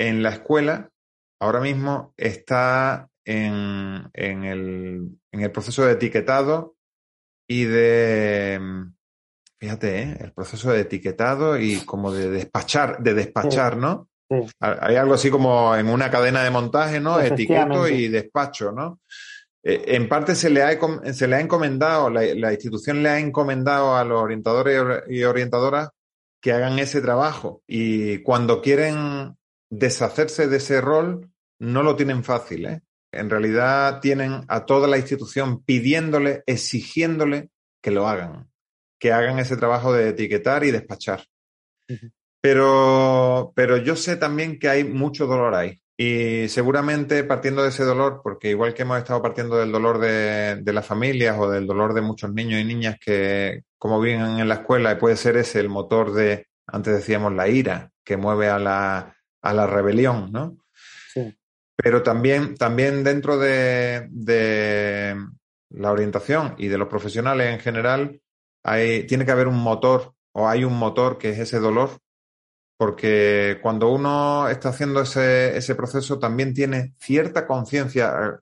en 0.00 0.24
la 0.24 0.30
escuela 0.30 0.90
ahora 1.38 1.60
mismo 1.60 2.12
está 2.16 3.08
en, 3.24 4.10
el, 4.14 5.50
proceso 5.52 5.84
de 5.84 5.92
etiquetado 5.92 6.76
y 7.48 7.64
de, 7.64 8.60
fíjate, 9.58 10.02
¿eh? 10.02 10.16
el 10.20 10.32
proceso 10.32 10.72
de 10.72 10.80
etiquetado 10.80 11.58
y 11.58 11.84
como 11.84 12.12
de 12.12 12.30
despachar, 12.30 13.02
de 13.02 13.14
despachar, 13.14 13.76
¿no? 13.76 14.08
Hay 14.60 14.96
algo 14.96 15.14
así 15.14 15.30
como 15.30 15.76
en 15.76 15.88
una 15.88 16.10
cadena 16.10 16.42
de 16.42 16.50
montaje, 16.50 17.00
¿no? 17.00 17.20
Etiqueto 17.20 17.86
y 17.86 18.08
despacho, 18.08 18.72
¿no? 18.72 19.00
Eh, 19.62 19.84
en 19.88 20.08
parte 20.08 20.34
se 20.34 20.50
le 20.50 20.62
ha, 20.62 20.78
se 21.12 21.28
le 21.28 21.36
ha 21.36 21.40
encomendado, 21.40 22.10
la, 22.10 22.52
institución 22.52 23.02
le 23.02 23.10
ha 23.10 23.18
encomendado 23.18 23.96
a 23.96 24.04
los 24.04 24.20
orientadores 24.20 25.02
y 25.08 25.22
orientadoras 25.22 25.90
que 26.40 26.52
hagan 26.52 26.78
ese 26.78 27.00
trabajo 27.00 27.62
y 27.68 28.18
cuando 28.22 28.60
quieren 28.60 29.36
deshacerse 29.70 30.48
de 30.48 30.56
ese 30.56 30.80
rol 30.80 31.30
no 31.60 31.82
lo 31.84 31.94
tienen 31.94 32.24
fácil, 32.24 32.66
¿eh? 32.66 32.80
En 33.12 33.30
realidad 33.30 34.00
tienen 34.00 34.44
a 34.48 34.64
toda 34.64 34.88
la 34.88 34.98
institución 34.98 35.62
pidiéndole, 35.62 36.42
exigiéndole 36.46 37.50
que 37.82 37.90
lo 37.90 38.08
hagan, 38.08 38.50
que 38.98 39.12
hagan 39.12 39.38
ese 39.38 39.56
trabajo 39.56 39.92
de 39.92 40.08
etiquetar 40.10 40.64
y 40.64 40.70
despachar. 40.70 41.22
Pero, 42.40 43.52
pero 43.54 43.76
yo 43.76 43.96
sé 43.96 44.16
también 44.16 44.58
que 44.58 44.68
hay 44.68 44.84
mucho 44.84 45.26
dolor 45.26 45.54
ahí. 45.54 45.78
Y 45.96 46.48
seguramente 46.48 47.22
partiendo 47.22 47.62
de 47.62 47.68
ese 47.68 47.84
dolor, 47.84 48.22
porque 48.24 48.50
igual 48.50 48.74
que 48.74 48.82
hemos 48.82 48.98
estado 48.98 49.22
partiendo 49.22 49.56
del 49.58 49.70
dolor 49.70 49.98
de, 49.98 50.56
de 50.56 50.72
las 50.72 50.86
familias 50.86 51.36
o 51.38 51.50
del 51.50 51.66
dolor 51.66 51.94
de 51.94 52.00
muchos 52.00 52.32
niños 52.32 52.60
y 52.60 52.64
niñas 52.64 52.96
que, 52.98 53.62
como 53.78 54.00
viven 54.00 54.40
en 54.40 54.48
la 54.48 54.54
escuela, 54.54 54.98
puede 54.98 55.16
ser 55.16 55.36
ese 55.36 55.60
el 55.60 55.68
motor 55.68 56.12
de, 56.12 56.48
antes 56.66 56.94
decíamos, 56.94 57.32
la 57.34 57.48
ira, 57.48 57.92
que 58.04 58.16
mueve 58.16 58.48
a 58.48 58.58
la, 58.58 59.16
a 59.42 59.52
la 59.52 59.66
rebelión, 59.66 60.32
¿no? 60.32 60.56
Pero 61.82 62.02
también, 62.02 62.54
también 62.56 63.02
dentro 63.02 63.38
de, 63.38 64.08
la 65.70 65.90
orientación 65.90 66.54
y 66.58 66.68
de 66.68 66.78
los 66.78 66.88
profesionales 66.88 67.52
en 67.52 67.60
general, 67.60 68.20
hay, 68.62 69.06
tiene 69.06 69.24
que 69.24 69.32
haber 69.32 69.48
un 69.48 69.58
motor 69.58 70.14
o 70.32 70.48
hay 70.48 70.64
un 70.64 70.78
motor 70.78 71.18
que 71.18 71.30
es 71.30 71.38
ese 71.38 71.58
dolor, 71.58 71.98
porque 72.78 73.58
cuando 73.62 73.90
uno 73.90 74.48
está 74.48 74.68
haciendo 74.68 75.02
ese, 75.02 75.56
ese 75.56 75.74
proceso 75.74 76.18
también 76.18 76.54
tiene 76.54 76.94
cierta 77.00 77.46
conciencia, 77.46 78.40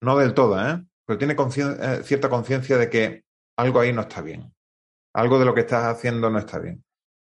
no 0.00 0.16
del 0.16 0.34
todo, 0.34 0.60
¿eh? 0.60 0.82
pero 1.04 1.18
tiene 1.18 1.34
eh, 1.34 2.00
cierta 2.04 2.28
conciencia 2.28 2.78
de 2.78 2.88
que 2.88 3.24
algo 3.56 3.80
ahí 3.80 3.92
no 3.92 4.02
está 4.02 4.22
bien, 4.22 4.54
algo 5.14 5.38
de 5.38 5.44
lo 5.44 5.54
que 5.54 5.60
estás 5.60 5.84
haciendo 5.84 6.30
no 6.30 6.38
está 6.38 6.58
bien. 6.58 6.84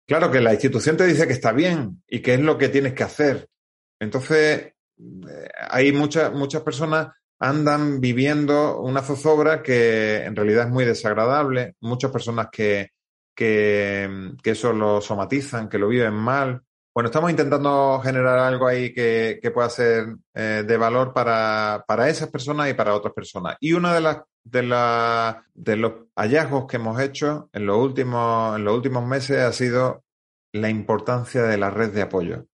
Claro 0.07 0.31
que 0.31 0.41
la 0.41 0.53
institución 0.53 0.97
te 0.97 1.07
dice 1.07 1.27
que 1.27 1.35
está 1.35 1.53
bien 1.53 2.03
y 2.09 2.21
que 2.21 2.35
es 2.35 2.41
lo 2.41 2.57
que 2.57 2.71
tienes 2.71 2.95
que 2.95 3.03
hacer. 3.03 3.49
Entonces, 4.01 4.39
eh, 4.39 4.75
hay 5.71 5.93
muchas, 5.93 6.33
muchas 6.33 6.63
personas 6.63 7.09
andan 7.41 8.01
viviendo 8.01 8.81
una 8.81 9.03
zozobra 9.03 9.63
que 9.63 10.25
en 10.25 10.35
realidad 10.35 10.67
es 10.67 10.73
muy 10.73 10.85
desagradable. 10.85 11.77
Muchas 11.81 12.11
personas 12.11 12.49
que, 12.51 12.91
que, 13.35 14.35
eso 14.45 14.73
lo 14.73 15.01
somatizan, 15.01 15.69
que 15.69 15.79
lo 15.79 15.89
viven 15.89 16.15
mal. 16.15 16.63
Bueno, 16.93 17.09
estamos 17.09 17.31
intentando 17.31 18.01
generar 18.03 18.41
algo 18.41 18.67
ahí 18.67 18.93
que, 18.93 19.41
pueda 19.55 19.71
ser 19.71 20.17
eh, 20.35 20.65
de 20.67 20.77
valor 20.77 21.13
para, 21.13 21.85
para, 21.87 22.09
esas 22.09 22.29
personas 22.29 22.69
y 22.69 22.75
para 22.75 22.95
otras 22.95 23.15
personas. 23.15 23.57
Y 23.61 23.73
uno 23.73 23.93
de, 23.93 24.01
las, 24.01 24.19
de, 24.43 24.63
la, 24.65 25.45
de 25.55 25.77
los 25.77 25.93
hallazgos 26.17 26.67
que 26.67 26.77
hemos 26.77 27.01
hecho 27.01 27.49
en 27.53 27.67
los, 27.67 27.79
últimos, 27.79 28.57
en 28.57 28.65
los 28.65 28.75
últimos 28.75 29.07
meses 29.07 29.39
ha 29.39 29.53
sido 29.53 30.03
la 30.53 30.71
importancia 30.71 31.43
de 31.45 31.57
la 31.57 31.71
red 31.71 31.93
de 31.93 32.03
apoyo. 32.03 32.48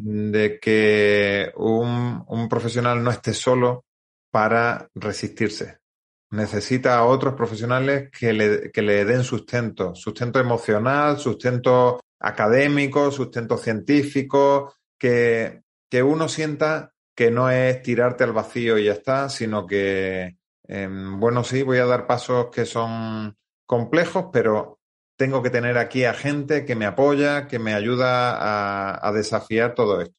De 0.00 0.60
que 0.60 1.52
un, 1.56 2.24
un 2.28 2.48
profesional 2.48 3.02
no 3.02 3.10
esté 3.10 3.34
solo 3.34 3.84
para 4.30 4.88
resistirse. 4.94 5.78
Necesita 6.30 6.98
a 6.98 7.04
otros 7.04 7.34
profesionales 7.34 8.10
que 8.16 8.32
le, 8.32 8.70
que 8.70 8.82
le 8.82 9.04
den 9.04 9.24
sustento, 9.24 9.96
sustento 9.96 10.38
emocional, 10.38 11.18
sustento 11.18 11.98
académico, 12.20 13.10
sustento 13.10 13.56
científico, 13.56 14.74
que, 14.96 15.62
que 15.90 16.02
uno 16.02 16.28
sienta 16.28 16.92
que 17.16 17.32
no 17.32 17.50
es 17.50 17.82
tirarte 17.82 18.22
al 18.22 18.32
vacío 18.32 18.78
y 18.78 18.84
ya 18.84 18.92
está, 18.92 19.28
sino 19.28 19.66
que, 19.66 20.36
em, 20.62 21.18
bueno, 21.18 21.42
sí, 21.42 21.64
voy 21.64 21.78
a 21.78 21.86
dar 21.86 22.06
pasos 22.06 22.50
que 22.52 22.64
son 22.64 23.36
complejos, 23.66 24.26
pero 24.32 24.77
tengo 25.18 25.42
que 25.42 25.50
tener 25.50 25.76
aquí 25.78 26.04
a 26.04 26.14
gente 26.14 26.64
que 26.64 26.76
me 26.76 26.86
apoya, 26.86 27.48
que 27.48 27.58
me 27.58 27.74
ayuda 27.74 29.06
a, 29.06 29.12
desafiar 29.12 29.74
todo 29.74 30.00
esto. 30.00 30.14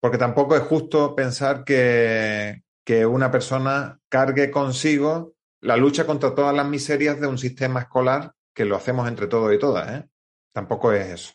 Porque 0.00 0.16
tampoco 0.16 0.56
es 0.56 0.62
justo 0.62 1.14
pensar 1.14 1.64
que, 1.64 2.62
que 2.82 3.04
una 3.04 3.30
persona 3.30 4.00
cargue 4.08 4.50
consigo 4.50 5.34
la 5.60 5.76
lucha 5.76 6.06
contra 6.06 6.34
todas 6.34 6.54
las 6.56 6.66
miserias 6.66 7.20
de 7.20 7.26
un 7.26 7.36
sistema 7.36 7.80
escolar 7.80 8.32
que 8.54 8.64
lo 8.64 8.74
hacemos 8.74 9.06
entre 9.06 9.26
todos 9.26 9.52
y 9.52 9.58
todas. 9.58 10.00
¿eh? 10.00 10.08
Tampoco 10.54 10.92
es 10.92 11.06
eso. 11.06 11.34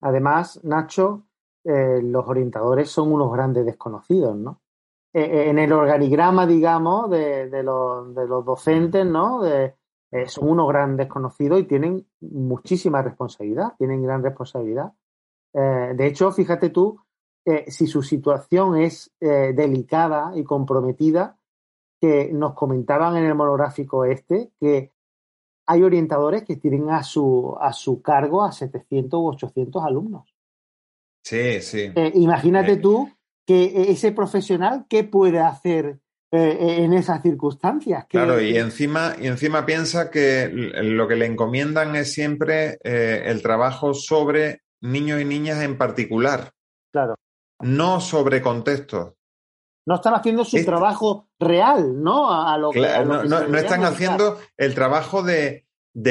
Además, 0.00 0.64
Nacho, 0.64 1.26
eh, 1.62 2.00
los 2.02 2.26
orientadores 2.26 2.88
son 2.90 3.12
unos 3.12 3.30
grandes 3.30 3.66
desconocidos, 3.66 4.34
¿no? 4.34 4.62
Eh, 5.12 5.20
eh, 5.20 5.50
en 5.50 5.58
el 5.58 5.72
organigrama, 5.72 6.46
digamos, 6.46 7.10
de, 7.10 7.50
los, 7.62 8.14
de 8.14 8.26
los, 8.26 8.44
docentes, 8.46 9.04
¿no? 9.04 9.42
Son 10.26 10.48
unos 10.48 10.68
grandes 10.68 11.06
desconocidos 11.06 11.60
y 11.60 11.64
tienen 11.64 12.06
muchísima 12.20 13.02
responsabilidad, 13.02 13.74
tienen 13.78 14.02
gran 14.02 14.22
responsabilidad. 14.22 14.92
de 15.52 16.06
hecho, 16.06 16.32
fíjate 16.32 16.70
tú, 16.70 16.98
si 17.66 17.86
su 17.86 18.02
situación 18.02 18.78
es 18.78 19.12
delicada 19.20 20.32
y 20.34 20.44
comprometida, 20.44 21.38
que 22.00 22.30
nos 22.32 22.54
comentaban 22.54 23.16
en 23.16 23.24
el 23.24 23.34
monográfico 23.34 24.04
este, 24.04 24.52
que 24.60 24.92
hay 25.66 25.82
orientadores 25.82 26.44
que 26.44 26.56
tienen 26.56 26.90
a 26.90 27.02
su, 27.02 27.54
a 27.60 27.72
su 27.72 28.00
cargo 28.00 28.42
a 28.42 28.52
700 28.52 29.20
u 29.20 29.26
800 29.28 29.84
alumnos. 29.84 30.34
Sí, 31.22 31.60
sí. 31.60 31.92
Eh, 31.94 32.12
imagínate 32.14 32.72
eh. 32.72 32.76
tú 32.76 33.10
que 33.46 33.90
ese 33.90 34.12
profesional, 34.12 34.86
¿qué 34.88 35.04
puede 35.04 35.40
hacer 35.40 36.00
eh, 36.30 36.84
en 36.84 36.92
esas 36.92 37.22
circunstancias? 37.22 38.06
Claro, 38.08 38.40
y 38.40 38.56
encima, 38.56 39.14
y 39.20 39.26
encima 39.26 39.64
piensa 39.66 40.10
que 40.10 40.48
lo 40.50 41.08
que 41.08 41.16
le 41.16 41.26
encomiendan 41.26 41.96
es 41.96 42.12
siempre 42.12 42.78
el 42.82 43.42
trabajo 43.42 43.94
sobre 43.94 44.62
niños 44.80 45.20
y 45.20 45.24
niñas 45.24 45.62
en 45.62 45.76
particular. 45.76 46.52
Claro. 46.92 47.16
No 47.60 48.00
sobre 48.00 48.40
contextos. 48.40 49.14
No 49.86 49.94
están 49.94 50.14
haciendo 50.14 50.44
su 50.44 50.62
trabajo 50.64 51.30
real, 51.40 52.02
¿no? 52.02 52.30
A, 52.30 52.58
lo 52.58 52.70
que, 52.70 52.80
no, 52.80 53.56
están 53.56 53.84
haciendo 53.84 54.38
el 54.58 54.74
trabajo 54.74 55.22
de, 55.22 55.64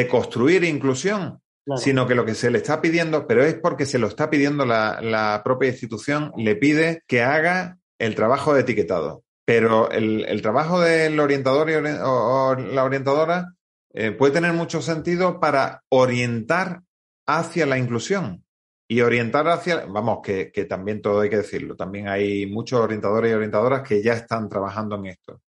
construir 0.09 0.63
inclusión, 0.63 1.41
sino 1.75 2.07
que 2.07 2.15
lo 2.15 2.25
que 2.25 2.33
se 2.33 2.49
le 2.49 2.57
está 2.57 2.81
pidiendo, 2.81 3.27
pero 3.27 3.43
es 3.43 3.53
porque 3.53 3.85
se 3.85 3.99
lo 3.99 4.07
está 4.07 4.31
pidiendo 4.31 4.65
la, 4.65 5.41
propia 5.43 5.69
institución, 5.69 6.31
le 6.37 6.55
pide 6.55 7.03
que 7.05 7.21
haga 7.21 7.77
el 7.99 8.15
trabajo 8.15 8.55
de 8.55 8.61
etiquetado. 8.61 9.23
Pero 9.47 9.89
el, 9.91 10.41
trabajo 10.41 10.81
del 10.81 11.17
orientador 11.21 11.69
o, 11.69 12.55
la 12.55 12.83
orientadora 12.83 13.53
eh, 13.93 14.11
puede 14.11 14.33
tener 14.33 14.51
mucho 14.51 14.81
sentido 14.81 15.39
para 15.39 15.83
orientar 15.87 16.81
hacia 17.25 17.65
la 17.65 17.77
inclusión 17.77 18.43
y 18.89 18.99
orientar 18.99 19.47
hacia, 19.47 19.85
vamos, 19.85 20.19
que, 20.21 20.51
también 20.67 21.01
todo 21.01 21.21
hay 21.21 21.29
que 21.29 21.37
decirlo, 21.37 21.77
también 21.77 22.09
hay 22.09 22.45
muchos 22.45 22.81
orientadores 22.81 23.31
y 23.31 23.35
orientadoras 23.35 23.87
que 23.87 24.03
ya 24.03 24.15
están 24.15 24.49
trabajando 24.49 24.97
en 24.97 25.05
esto. 25.05 25.41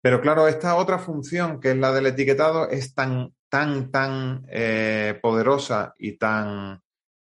Pero 0.00 0.20
claro, 0.20 0.46
esta 0.46 0.76
otra 0.76 1.00
función, 1.00 1.58
que 1.58 1.72
es 1.72 1.76
la 1.76 1.90
del 1.90 2.06
etiquetado, 2.06 2.70
es 2.70 2.94
tan, 2.94 3.34
tan, 3.48 3.90
tan 3.90 4.46
eh, 4.48 5.18
poderosa 5.20 5.92
y 5.98 6.16
tan, 6.18 6.80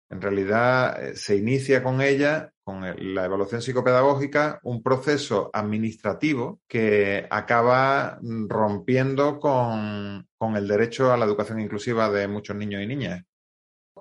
en 0.09 0.21
realidad, 0.21 1.03
eh, 1.03 1.17
se 1.17 1.35
inicia 1.35 1.83
con 1.83 1.99
ella, 1.99 2.52
con 2.63 2.81
la 2.81 3.25
evaluación 3.25 3.61
psicopedagógica, 3.61 4.59
un 4.63 4.81
proceso 4.81 5.49
administrativo 5.53 6.61
que 6.67 7.27
acaba 7.29 8.19
rompiendo 8.21 9.39
con, 9.39 10.27
con 10.37 10.55
el 10.55 10.67
derecho 10.67 11.11
a 11.11 11.17
la 11.17 11.25
educación 11.25 11.59
inclusiva 11.59 12.09
de 12.09 12.27
muchos 12.27 12.55
niños 12.55 12.81
y 12.81 12.87
niñas 12.87 13.23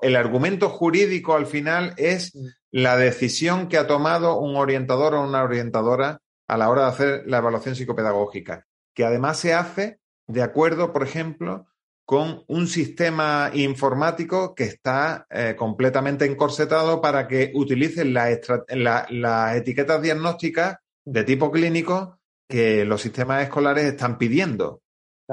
el 0.03 0.17
argumento 0.17 0.69
jurídico 0.69 1.35
al 1.35 1.47
final 1.47 1.95
es 1.97 2.35
mm. 2.35 2.47
la 2.73 2.97
decisión 2.97 3.69
que 3.69 3.79
ha 3.79 3.87
tomado 3.87 4.39
un 4.39 4.57
orientador 4.57 5.15
o 5.15 5.23
una 5.23 5.43
orientadora 5.43 6.21
a 6.49 6.57
la 6.59 6.69
hora 6.69 6.83
de 6.83 6.89
hacer 6.89 7.23
la 7.27 7.39
evaluación 7.39 7.77
psicopedagógica, 7.77 8.67
que 8.95 9.05
además 9.05 9.39
se 9.39 9.55
hace 9.55 10.01
de 10.27 10.43
acuerdo, 10.43 10.93
por 10.93 11.03
ejemplo, 11.03 11.67
con 12.13 12.45
un 12.49 12.67
sistema 12.67 13.51
informático 13.55 14.55
que 14.55 14.65
está 14.65 15.27
eh, 15.31 15.57
completamente 15.57 16.27
encorsetado 16.27 17.01
para 17.01 17.27
que 17.27 17.53
utilicen 17.55 18.13
las 18.13 19.57
etiquetas 19.57 20.03
diagnósticas 20.03 20.77
de 21.07 21.25
tipo 21.25 21.51
clínico 21.51 22.19
que 22.47 22.85
los 22.85 23.01
sistemas 23.01 23.45
escolares 23.45 23.85
están 23.85 24.19
pidiendo 24.19 24.83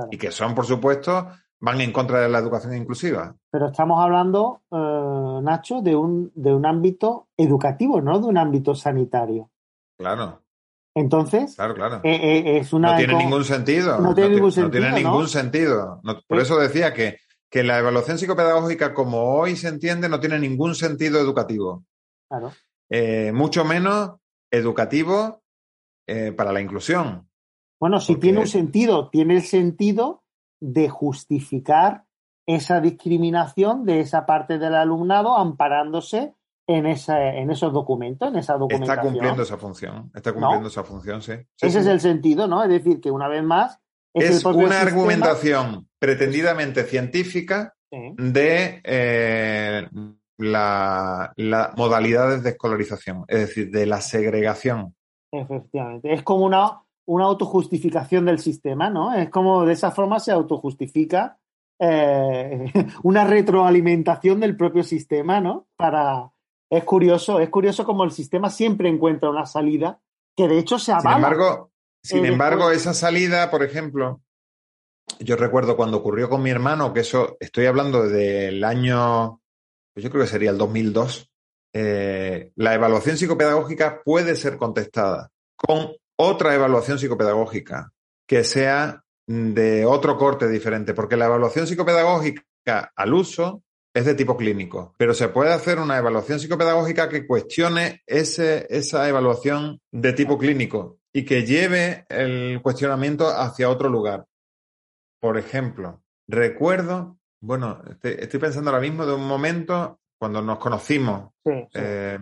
y 0.09 0.17
que 0.17 0.31
son, 0.31 0.55
por 0.55 0.65
supuesto, 0.65 1.27
van 1.59 1.81
en 1.81 1.91
contra 1.91 2.21
de 2.21 2.29
la 2.29 2.39
educación 2.39 2.73
inclusiva. 2.73 3.35
Pero 3.51 3.65
estamos 3.65 4.01
hablando, 4.01 4.61
eh, 4.71 5.41
Nacho, 5.43 5.81
de 5.81 5.97
un, 5.97 6.31
de 6.33 6.53
un 6.53 6.65
ámbito 6.65 7.27
educativo, 7.35 7.99
no 7.99 8.21
de 8.21 8.27
un 8.27 8.37
ámbito 8.37 8.73
sanitario. 8.73 9.49
Claro. 9.97 10.43
Entonces, 10.99 11.55
claro, 11.55 11.75
claro. 11.75 12.01
Eh, 12.03 12.15
eh, 12.15 12.57
es 12.57 12.73
una 12.73 12.91
no 12.91 12.97
tiene 12.97 13.15
ningún 13.15 13.43
sentido. 13.43 13.99
No 13.99 14.13
tiene 14.13 14.35
ningún 14.35 14.51
sentido. 14.51 14.67
No 14.67 14.71
tiene 14.71 15.03
ningún 15.03 15.27
sentido. 15.27 16.01
por 16.27 16.39
eso 16.39 16.59
decía 16.59 16.93
que, 16.93 17.17
que 17.49 17.63
la 17.63 17.79
evaluación 17.79 18.17
psicopedagógica, 18.17 18.93
como 18.93 19.35
hoy 19.35 19.55
se 19.55 19.69
entiende, 19.69 20.09
no 20.09 20.19
tiene 20.19 20.39
ningún 20.39 20.75
sentido 20.75 21.19
educativo. 21.19 21.85
Claro. 22.27 22.51
mucho 23.33 23.65
menos 23.65 24.17
educativo 24.51 25.41
para 26.35 26.51
la 26.51 26.61
inclusión. 26.61 27.27
Bueno, 27.79 27.99
si 27.99 28.17
tiene 28.17 28.39
un 28.39 28.47
sentido, 28.47 29.09
tiene 29.09 29.35
el 29.35 29.43
sentido 29.43 30.23
de 30.59 30.89
justificar 30.89 32.03
esa 32.45 32.81
discriminación 32.81 33.85
de 33.85 34.01
esa 34.01 34.25
parte 34.25 34.57
del 34.57 34.75
alumnado 34.75 35.37
amparándose 35.37 36.35
en, 36.69 36.85
en 36.85 37.51
esos 37.51 37.73
documentos, 37.73 38.29
en 38.29 38.37
esa 38.37 38.53
documentación. 38.53 38.97
Está 38.97 39.01
cumpliendo 39.01 39.43
esa 39.43 39.57
función, 39.57 40.11
está 40.13 40.33
cumpliendo 40.33 40.67
esa 40.67 40.83
función, 40.83 41.21
sí. 41.21 41.33
Ese 41.59 41.79
es 41.79 41.85
el 41.85 41.99
sentido, 41.99 42.47
¿no? 42.47 42.63
Es 42.63 42.69
decir, 42.69 43.01
que 43.01 43.11
una 43.11 43.27
vez 43.27 43.43
más... 43.43 43.79
Es, 44.13 44.43
una 44.43 44.81
argumentación 44.81 45.87
pretendidamente 45.99 46.83
científica 46.83 47.75
de 47.91 48.81
eh, 48.83 49.87
la, 50.37 51.31
la 51.35 51.73
modalidades 51.77 52.43
de 52.43 52.49
escolarización, 52.51 53.23
es 53.27 53.39
decir, 53.39 53.71
de 53.71 53.85
la 53.85 54.01
segregación. 54.01 54.95
Efectivamente. 55.31 56.11
Es 56.11 56.23
como 56.23 56.45
una 56.45 56.81
una 57.09 57.25
autojustificación 57.25 58.25
del 58.25 58.37
sistema, 58.37 58.91
¿no? 58.91 59.15
Es 59.15 59.29
como 59.29 59.65
de 59.65 59.73
esa 59.73 59.89
forma 59.89 60.19
se 60.19 60.31
autojustifica 60.31 61.39
eh, 61.79 62.71
una 63.03 63.25
retroalimentación 63.25 64.39
del 64.39 64.55
propio 64.55 64.83
sistema, 64.83 65.41
¿no? 65.41 65.67
Para. 65.75 66.29
Es 66.69 66.83
curioso, 66.83 67.39
es 67.39 67.49
curioso 67.49 67.83
como 67.83 68.03
el 68.03 68.11
sistema 68.11 68.49
siempre 68.49 68.89
encuentra 68.89 69.29
una 69.29 69.45
salida 69.45 69.99
que 70.35 70.47
de 70.47 70.59
hecho 70.59 70.77
se 70.77 70.91
avala. 70.91 71.09
Sin 71.09 71.15
embargo, 71.15 71.71
Sin 72.03 72.25
embargo, 72.25 72.71
esa 72.71 72.93
salida, 72.93 73.49
por 73.49 73.63
ejemplo, 73.63 74.21
yo 75.19 75.35
recuerdo 75.35 75.75
cuando 75.75 75.97
ocurrió 75.97 76.29
con 76.29 76.43
mi 76.43 76.49
hermano, 76.49 76.93
que 76.93 77.01
eso 77.01 77.37
estoy 77.39 77.65
hablando 77.65 78.07
del 78.07 78.63
año, 78.63 79.41
pues 79.93 80.03
yo 80.03 80.09
creo 80.09 80.23
que 80.23 80.29
sería 80.29 80.51
el 80.51 80.57
2002, 80.57 81.29
eh, 81.73 82.51
la 82.55 82.73
evaluación 82.73 83.17
psicopedagógica 83.17 84.01
puede 84.03 84.35
ser 84.35 84.57
contestada 84.57 85.31
con 85.55 85.91
otra 86.17 86.55
evaluación 86.55 86.99
psicopedagógica 86.99 87.91
que 88.27 88.43
sea 88.43 89.03
de 89.27 89.85
otro 89.85 90.17
corte 90.17 90.47
diferente, 90.47 90.93
porque 90.93 91.17
la 91.17 91.25
evaluación 91.25 91.67
psicopedagógica 91.67 92.91
al 92.95 93.13
uso 93.13 93.63
es 93.93 94.05
de 94.05 94.15
tipo 94.15 94.37
clínico, 94.37 94.93
pero 94.97 95.13
se 95.13 95.29
puede 95.29 95.51
hacer 95.51 95.79
una 95.79 95.97
evaluación 95.97 96.39
psicopedagógica 96.39 97.09
que 97.09 97.25
cuestione 97.25 98.01
ese, 98.05 98.67
esa 98.69 99.07
evaluación 99.09 99.79
de 99.91 100.13
tipo 100.13 100.37
clínico 100.37 100.99
y 101.11 101.25
que 101.25 101.45
lleve 101.45 102.05
el 102.09 102.61
cuestionamiento 102.61 103.27
hacia 103.27 103.69
otro 103.69 103.89
lugar. 103.89 104.25
Por 105.19 105.37
ejemplo, 105.37 106.03
recuerdo, 106.27 107.17
bueno, 107.41 107.81
estoy, 107.89 108.39
pensando 108.39 108.69
ahora 108.69 108.81
mismo 108.81 109.05
de 109.05 109.13
un 109.13 109.27
momento 109.27 109.99
cuando 110.19 110.41
nos 110.41 110.59
conocimos 110.59 111.31
eh, 111.73 112.19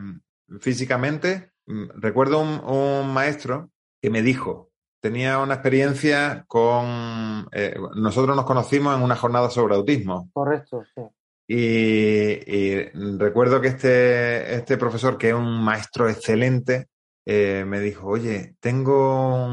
físicamente, 0.59 1.51
mm, 1.65 1.89
recuerdo 1.95 2.39
un, 2.39 3.13
maestro 3.13 3.71
que 4.01 4.09
me 4.09 4.21
dijo, 4.21 4.71
tenía 5.01 5.39
una 5.39 5.55
experiencia 5.55 6.45
con, 6.47 7.47
eh, 7.51 7.75
nosotros 7.95 8.35
nos 8.35 8.45
conocimos 8.45 8.95
en 8.95 9.03
una 9.03 9.15
jornada 9.15 9.49
sobre 9.49 9.75
autismo. 9.75 10.29
Correcto, 10.33 10.83
sí. 10.95 11.01
Y, 11.47 12.83
recuerdo 13.17 13.61
que 13.61 13.69
este, 13.69 14.55
este 14.55 14.77
profesor, 14.77 15.17
que 15.17 15.29
es 15.29 15.33
un 15.33 15.63
maestro 15.63 16.09
excelente, 16.09 16.87
eh, 17.25 17.63
me 17.65 17.79
dijo, 17.79 18.07
oye, 18.07 18.55
tengo 18.59 19.45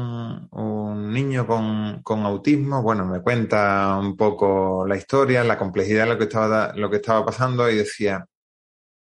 un, 0.51 1.13
niño 1.13 1.47
con, 1.47 2.01
con, 2.03 2.25
autismo, 2.25 2.81
bueno, 2.81 3.05
me 3.05 3.21
cuenta 3.21 3.97
un 3.97 4.17
poco 4.17 4.85
la 4.87 4.97
historia, 4.97 5.43
la 5.43 5.57
complejidad 5.57 6.03
de 6.03 6.09
lo 6.09 6.17
que 6.17 6.25
estaba, 6.25 6.73
lo 6.75 6.89
que 6.89 6.97
estaba 6.97 7.25
pasando 7.25 7.69
y 7.69 7.77
decía, 7.77 8.25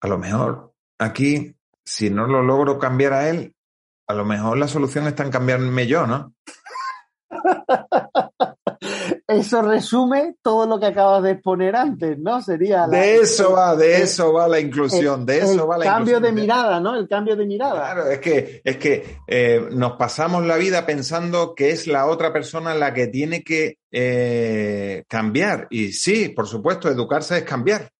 a 0.01 0.09
lo 0.09 0.18
mejor 0.18 0.72
aquí, 0.98 1.55
si 1.85 2.11
no 2.11 2.27
lo 2.27 2.42
logro 2.42 2.79
cambiar 2.79 3.12
a 3.12 3.29
él, 3.29 3.55
a 4.07 4.14
lo 4.14 4.24
mejor 4.24 4.57
la 4.59 4.68
solución 4.68 5.07
está 5.07 5.24
en 5.24 5.31
cambiarme 5.31 5.87
yo, 5.87 6.07
¿no? 6.07 6.35
Eso 9.29 9.61
resume 9.61 10.37
todo 10.43 10.67
lo 10.67 10.81
que 10.81 10.87
acabas 10.87 11.23
de 11.23 11.33
exponer 11.33 11.77
antes, 11.77 12.19
¿no? 12.19 12.41
Sería 12.41 12.87
de 12.87 13.17
eso 13.17 13.53
va, 13.53 13.77
de 13.77 14.01
eso 14.01 14.33
va 14.33 14.49
la 14.49 14.59
inclusión, 14.59 15.27
de 15.27 15.41
eso 15.41 15.67
va 15.67 15.77
la 15.77 15.85
cambio 15.85 16.19
de 16.19 16.33
mirada, 16.33 16.81
¿no? 16.81 16.97
El 16.97 17.07
cambio 17.07 17.37
de 17.37 17.45
mirada. 17.45 17.75
Claro, 17.75 18.11
es 18.11 18.21
que 18.21 18.62
es 18.64 18.79
que 18.79 19.19
eh, 19.27 19.69
nos 19.71 19.93
pasamos 19.93 20.47
la 20.47 20.57
vida 20.57 20.87
pensando 20.87 21.55
que 21.55 21.71
es 21.71 21.87
la 21.87 22.07
otra 22.07 22.33
persona 22.33 22.75
la 22.75 22.95
que 22.95 23.09
tiene 23.09 23.45
que 23.45 23.77
eh, 23.93 25.05
cambiar 25.09 25.67
y 25.69 25.93
sí, 25.93 26.31
por 26.31 26.47
supuesto, 26.47 26.88
educarse 26.88 27.37
es 27.37 27.45
cambiar. 27.45 27.91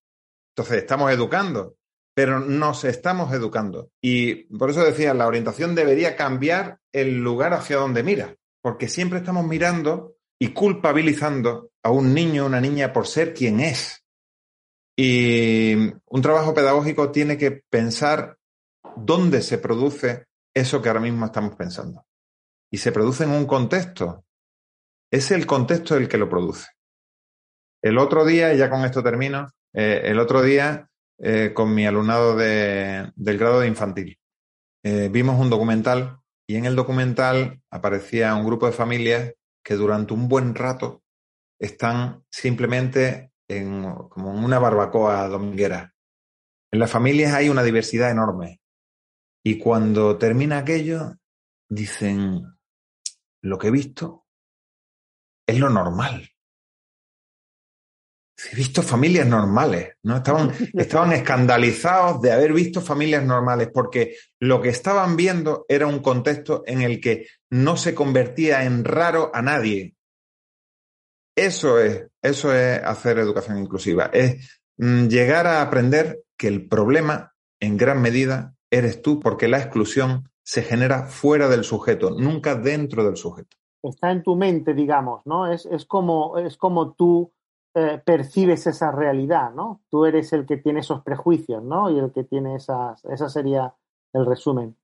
Entonces 0.57 0.79
estamos 0.79 1.12
educando, 1.12 1.75
pero 2.14 2.41
nos 2.41 2.85
estamos 2.85 3.35
educando 3.35 3.91
y 4.01 4.47
por 4.57 4.71
eso 4.71 4.83
decía 4.83 5.12
la 5.12 5.27
orientación 5.27 5.75
debería 5.75 6.17
cambiar 6.17 6.79
el 6.91 7.19
lugar 7.19 7.53
hacia 7.53 7.77
donde 7.77 8.03
mira, 8.03 8.35
porque 8.62 8.88
siempre 8.88 9.19
estamos 9.19 9.45
mirando 9.45 10.14
y 10.38 10.53
culpabilizando 10.53 11.70
a 11.83 11.90
un 11.90 12.14
niño 12.14 12.44
o 12.44 12.46
una 12.46 12.61
niña 12.61 12.92
por 12.92 13.07
ser 13.07 13.35
quien 13.35 13.61
es. 13.61 14.05
Y 14.96 15.74
un 16.07 16.22
trabajo 16.22 16.55
pedagógico 16.55 17.11
tiene 17.11 17.37
que 17.38 17.62
pensar 17.70 18.37
dónde 18.96 19.42
se 19.42 19.59
produce 19.59 20.27
eso 20.55 20.83
que 20.83 20.88
ahora 20.88 21.01
mismo 21.01 21.27
estamos 21.27 21.55
pensando. 21.57 22.05
Y 22.70 22.79
se 22.79 22.92
produce 22.92 23.24
en 23.24 23.31
un 23.31 23.46
contexto. 23.46 24.24
Es 25.11 25.31
el 25.31 25.46
contexto 25.46 25.96
el 25.96 26.09
que 26.09 26.18
lo 26.18 26.29
produce. 26.29 26.68
El 27.83 27.98
otro 27.98 28.24
día, 28.24 28.53
y 28.53 28.59
ya 28.59 28.68
con 28.68 28.85
esto 28.85 29.03
termino, 29.03 29.48
eh, 29.72 30.03
el 30.05 30.18
otro 30.18 30.42
día 30.42 30.88
eh, 31.20 31.53
con 31.55 31.74
mi 31.74 31.87
alumnado 31.87 32.37
de, 32.37 33.11
del 33.16 33.38
grado 33.38 33.61
de 33.61 33.68
infantil. 33.68 34.18
Eh, 34.85 35.09
vimos 35.11 35.40
un 35.40 35.51
documental 35.51 36.18
y 36.46 36.57
en 36.57 36.64
el 36.64 36.77
documental 36.77 37.61
aparecía 37.70 38.35
un 38.35 38.46
grupo 38.46 38.66
de 38.66 38.72
familias 38.72 39.35
que 39.69 39.75
durante 39.75 40.15
un 40.15 40.29
buen 40.31 40.55
rato 40.55 41.05
están 41.61 42.25
simplemente 42.31 43.35
en, 43.47 43.83
como 44.09 44.33
en 44.33 44.43
una 44.43 44.59
barbacoa 44.59 45.29
dominguera. 45.29 45.95
En 46.73 46.79
las 46.79 46.91
familias 46.91 47.35
hay 47.35 47.51
una 47.51 47.63
diversidad 47.63 48.11
enorme. 48.11 48.63
Y 49.45 49.59
cuando 49.59 50.17
termina 50.17 50.57
aquello, 50.57 51.17
dicen, 51.69 52.45
lo 53.43 53.59
que 53.59 53.67
he 53.67 53.71
visto 53.71 54.25
es 55.47 55.59
lo 55.59 55.69
normal. 55.69 56.31
He 58.53 58.55
visto 58.55 58.83
familias 58.83 59.27
normales, 59.27 59.94
¿no? 60.05 60.16
Estaban, 60.16 60.53
estaban 60.74 61.12
escandalizados 61.12 62.20
de 62.22 62.33
haber 62.33 62.53
visto 62.53 62.81
familias 62.81 63.24
normales, 63.24 63.70
porque 63.74 64.16
lo 64.38 64.61
que 64.62 64.68
estaban 64.68 65.16
viendo 65.16 65.66
era 65.68 65.87
un 65.87 65.98
contexto 65.98 66.62
en 66.66 66.83
el 66.83 67.01
que 67.01 67.27
no 67.51 67.77
se 67.77 67.94
convertía 67.94 68.64
en 68.64 68.85
raro 68.85 69.31
a 69.35 69.42
nadie. 69.42 69.96
Eso 71.37 71.81
es, 71.81 72.07
eso 72.22 72.55
es 72.55 72.83
hacer 72.83 73.18
educación 73.18 73.59
inclusiva, 73.59 74.11
es 74.12 74.61
mm, 74.77 75.07
llegar 75.07 75.46
a 75.46 75.62
aprender 75.62 76.20
que 76.37 76.48
el 76.48 76.68
problema, 76.68 77.35
en 77.61 77.77
gran 77.77 78.01
medida, 78.01 78.55
eres 78.70 79.03
tú, 79.03 79.18
porque 79.18 79.48
la 79.48 79.59
exclusión 79.59 80.31
se 80.44 80.62
genera 80.62 81.07
fuera 81.07 81.48
del 81.48 81.64
sujeto, 81.64 82.11
nunca 82.11 82.55
dentro 82.55 83.05
del 83.05 83.16
sujeto. 83.16 83.57
Está 83.83 84.11
en 84.11 84.22
tu 84.22 84.37
mente, 84.37 84.74
digamos, 84.74 85.27
¿no? 85.27 85.53
Es, 85.53 85.66
es 85.66 85.85
como, 85.85 86.38
es 86.38 86.57
como 86.57 86.94
tú 86.94 87.33
eh, 87.79 88.03
percibes 88.05 88.67
esa 88.67 88.91
realidad, 88.91 89.53
¿no? 89.53 89.83
Tú 89.88 90.05
eres 90.05 90.33
el 90.33 90.47
que 90.47 90.57
tiene 90.57 90.81
esos 90.81 91.03
prejuicios, 91.03 91.62
¿no? 91.62 91.91
Y 91.91 91.99
el 91.99 92.12
que 92.12 92.25
tiene 92.25 92.57
esas, 92.57 93.05
esa 93.05 93.29
sería 93.29 93.75
el 94.12 94.27
resumen. 94.27 94.77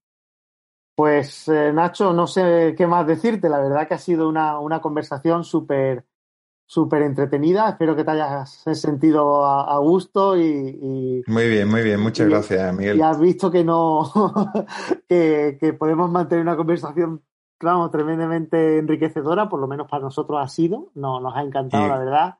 Pues 0.95 1.49
eh, 1.49 1.73
Nacho, 1.73 2.13
no 2.13 2.27
sé 2.27 2.75
qué 2.77 2.87
más 2.87 3.07
decirte, 3.07 3.49
la 3.49 3.59
verdad 3.59 3.89
que 3.89 3.95
ha 3.95 3.99
sido 3.99 4.29
una, 4.29 4.59
una 4.61 4.81
conversación 4.81 5.45
súper 5.45 6.05
súper 6.67 7.03
entretenida, 7.03 7.69
espero 7.69 7.95
que 7.95 8.05
te 8.05 8.11
hayas 8.13 8.65
sentido 8.73 9.45
a, 9.45 9.79
gusto 9.79 10.37
y, 10.37 11.23
Muy 11.27 11.49
bien, 11.49 11.69
muy 11.69 11.83
bien, 11.83 12.01
muchas 12.01 12.27
gracias 12.27 12.75
Miguel. 12.75 12.97
Y 12.97 13.03
has 13.03 13.21
visto 13.21 13.51
que 13.51 13.63
no, 13.63 14.11
que, 15.09 15.59
que 15.61 15.73
podemos 15.75 16.11
mantener 16.11 16.43
una 16.43 16.57
conversación 16.57 17.23
claro, 17.59 17.91
tremendamente 17.91 18.79
enriquecedora, 18.79 19.49
por 19.49 19.61
lo 19.61 19.67
menos 19.67 19.89
para 19.89 20.03
nosotros 20.03 20.39
ha 20.41 20.49
sido, 20.49 20.91
no, 20.95 21.21
nos 21.21 21.35
ha 21.37 21.43
encantado, 21.43 21.89
la 21.89 21.99
verdad. 21.99 22.39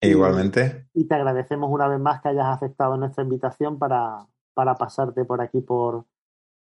Igualmente. 0.00 0.86
Y, 0.94 1.06
te 1.06 1.14
agradecemos 1.14 1.70
una 1.70 1.88
vez 1.88 1.98
más 1.98 2.20
que 2.20 2.28
hayas 2.28 2.46
aceptado 2.46 2.96
nuestra 2.96 3.24
invitación 3.24 3.78
para, 3.78 4.26
para 4.54 4.74
pasarte 4.74 5.24
por 5.24 5.40
aquí 5.40 5.60
por, 5.60 6.04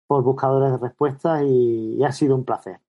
por 0.08 0.24
buscadores 0.24 0.72
de 0.72 0.78
respuestas 0.78 1.44
y, 1.44 2.04
ha 2.04 2.12
sido 2.12 2.36
un 2.36 2.46
placer. 2.46 2.80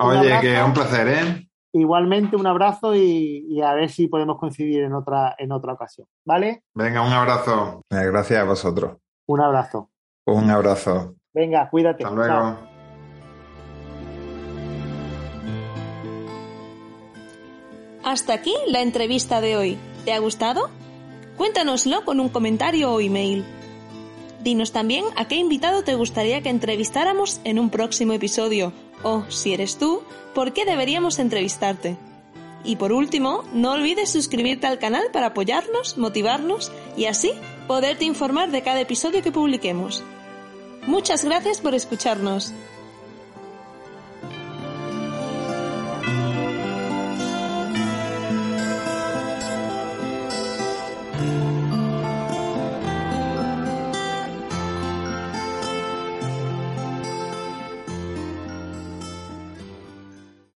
Oye, 0.00 0.40
que 0.40 0.58
es 0.58 0.64
un 0.64 0.72
placer, 0.72 1.08
¿eh? 1.08 1.48
Igualmente 1.72 2.36
un 2.36 2.46
abrazo 2.46 2.94
y, 2.94 3.60
a 3.60 3.74
ver 3.74 3.90
si 3.90 4.06
podemos 4.06 4.38
coincidir 4.38 4.84
en 4.84 4.94
otra, 4.94 5.34
en 5.38 5.52
otra 5.52 5.72
ocasión, 5.72 6.06
¿vale? 6.24 6.62
Venga, 6.72 7.02
un 7.02 7.12
abrazo. 7.12 7.82
Gracias 7.90 8.40
a 8.40 8.44
vosotros. 8.44 8.98
Un 9.26 9.40
abrazo. 9.40 9.90
Un 10.26 10.50
abrazo. 10.50 11.16
Venga, 11.32 11.68
cuídate. 11.68 12.04
Hasta 12.04 12.14
luego. 12.14 12.73
Hasta 18.14 18.32
aquí 18.32 18.54
la 18.68 18.80
entrevista 18.80 19.40
de 19.40 19.56
hoy. 19.56 19.76
¿Te 20.04 20.12
ha 20.12 20.20
gustado? 20.20 20.70
Cuéntanoslo 21.36 22.04
con 22.04 22.20
un 22.20 22.28
comentario 22.28 22.92
o 22.92 23.00
email. 23.00 23.44
Dinos 24.40 24.70
también 24.70 25.04
a 25.16 25.26
qué 25.26 25.34
invitado 25.34 25.82
te 25.82 25.96
gustaría 25.96 26.40
que 26.40 26.48
entrevistáramos 26.48 27.40
en 27.42 27.58
un 27.58 27.70
próximo 27.70 28.12
episodio 28.12 28.72
o, 29.02 29.24
si 29.30 29.52
eres 29.52 29.78
tú, 29.78 30.04
por 30.32 30.52
qué 30.52 30.64
deberíamos 30.64 31.18
entrevistarte. 31.18 31.96
Y 32.62 32.76
por 32.76 32.92
último, 32.92 33.42
no 33.52 33.72
olvides 33.72 34.12
suscribirte 34.12 34.68
al 34.68 34.78
canal 34.78 35.06
para 35.12 35.26
apoyarnos, 35.26 35.98
motivarnos 35.98 36.70
y 36.96 37.06
así 37.06 37.32
poderte 37.66 38.04
informar 38.04 38.52
de 38.52 38.62
cada 38.62 38.80
episodio 38.80 39.24
que 39.24 39.32
publiquemos. 39.32 40.04
Muchas 40.86 41.24
gracias 41.24 41.60
por 41.60 41.74
escucharnos. 41.74 42.54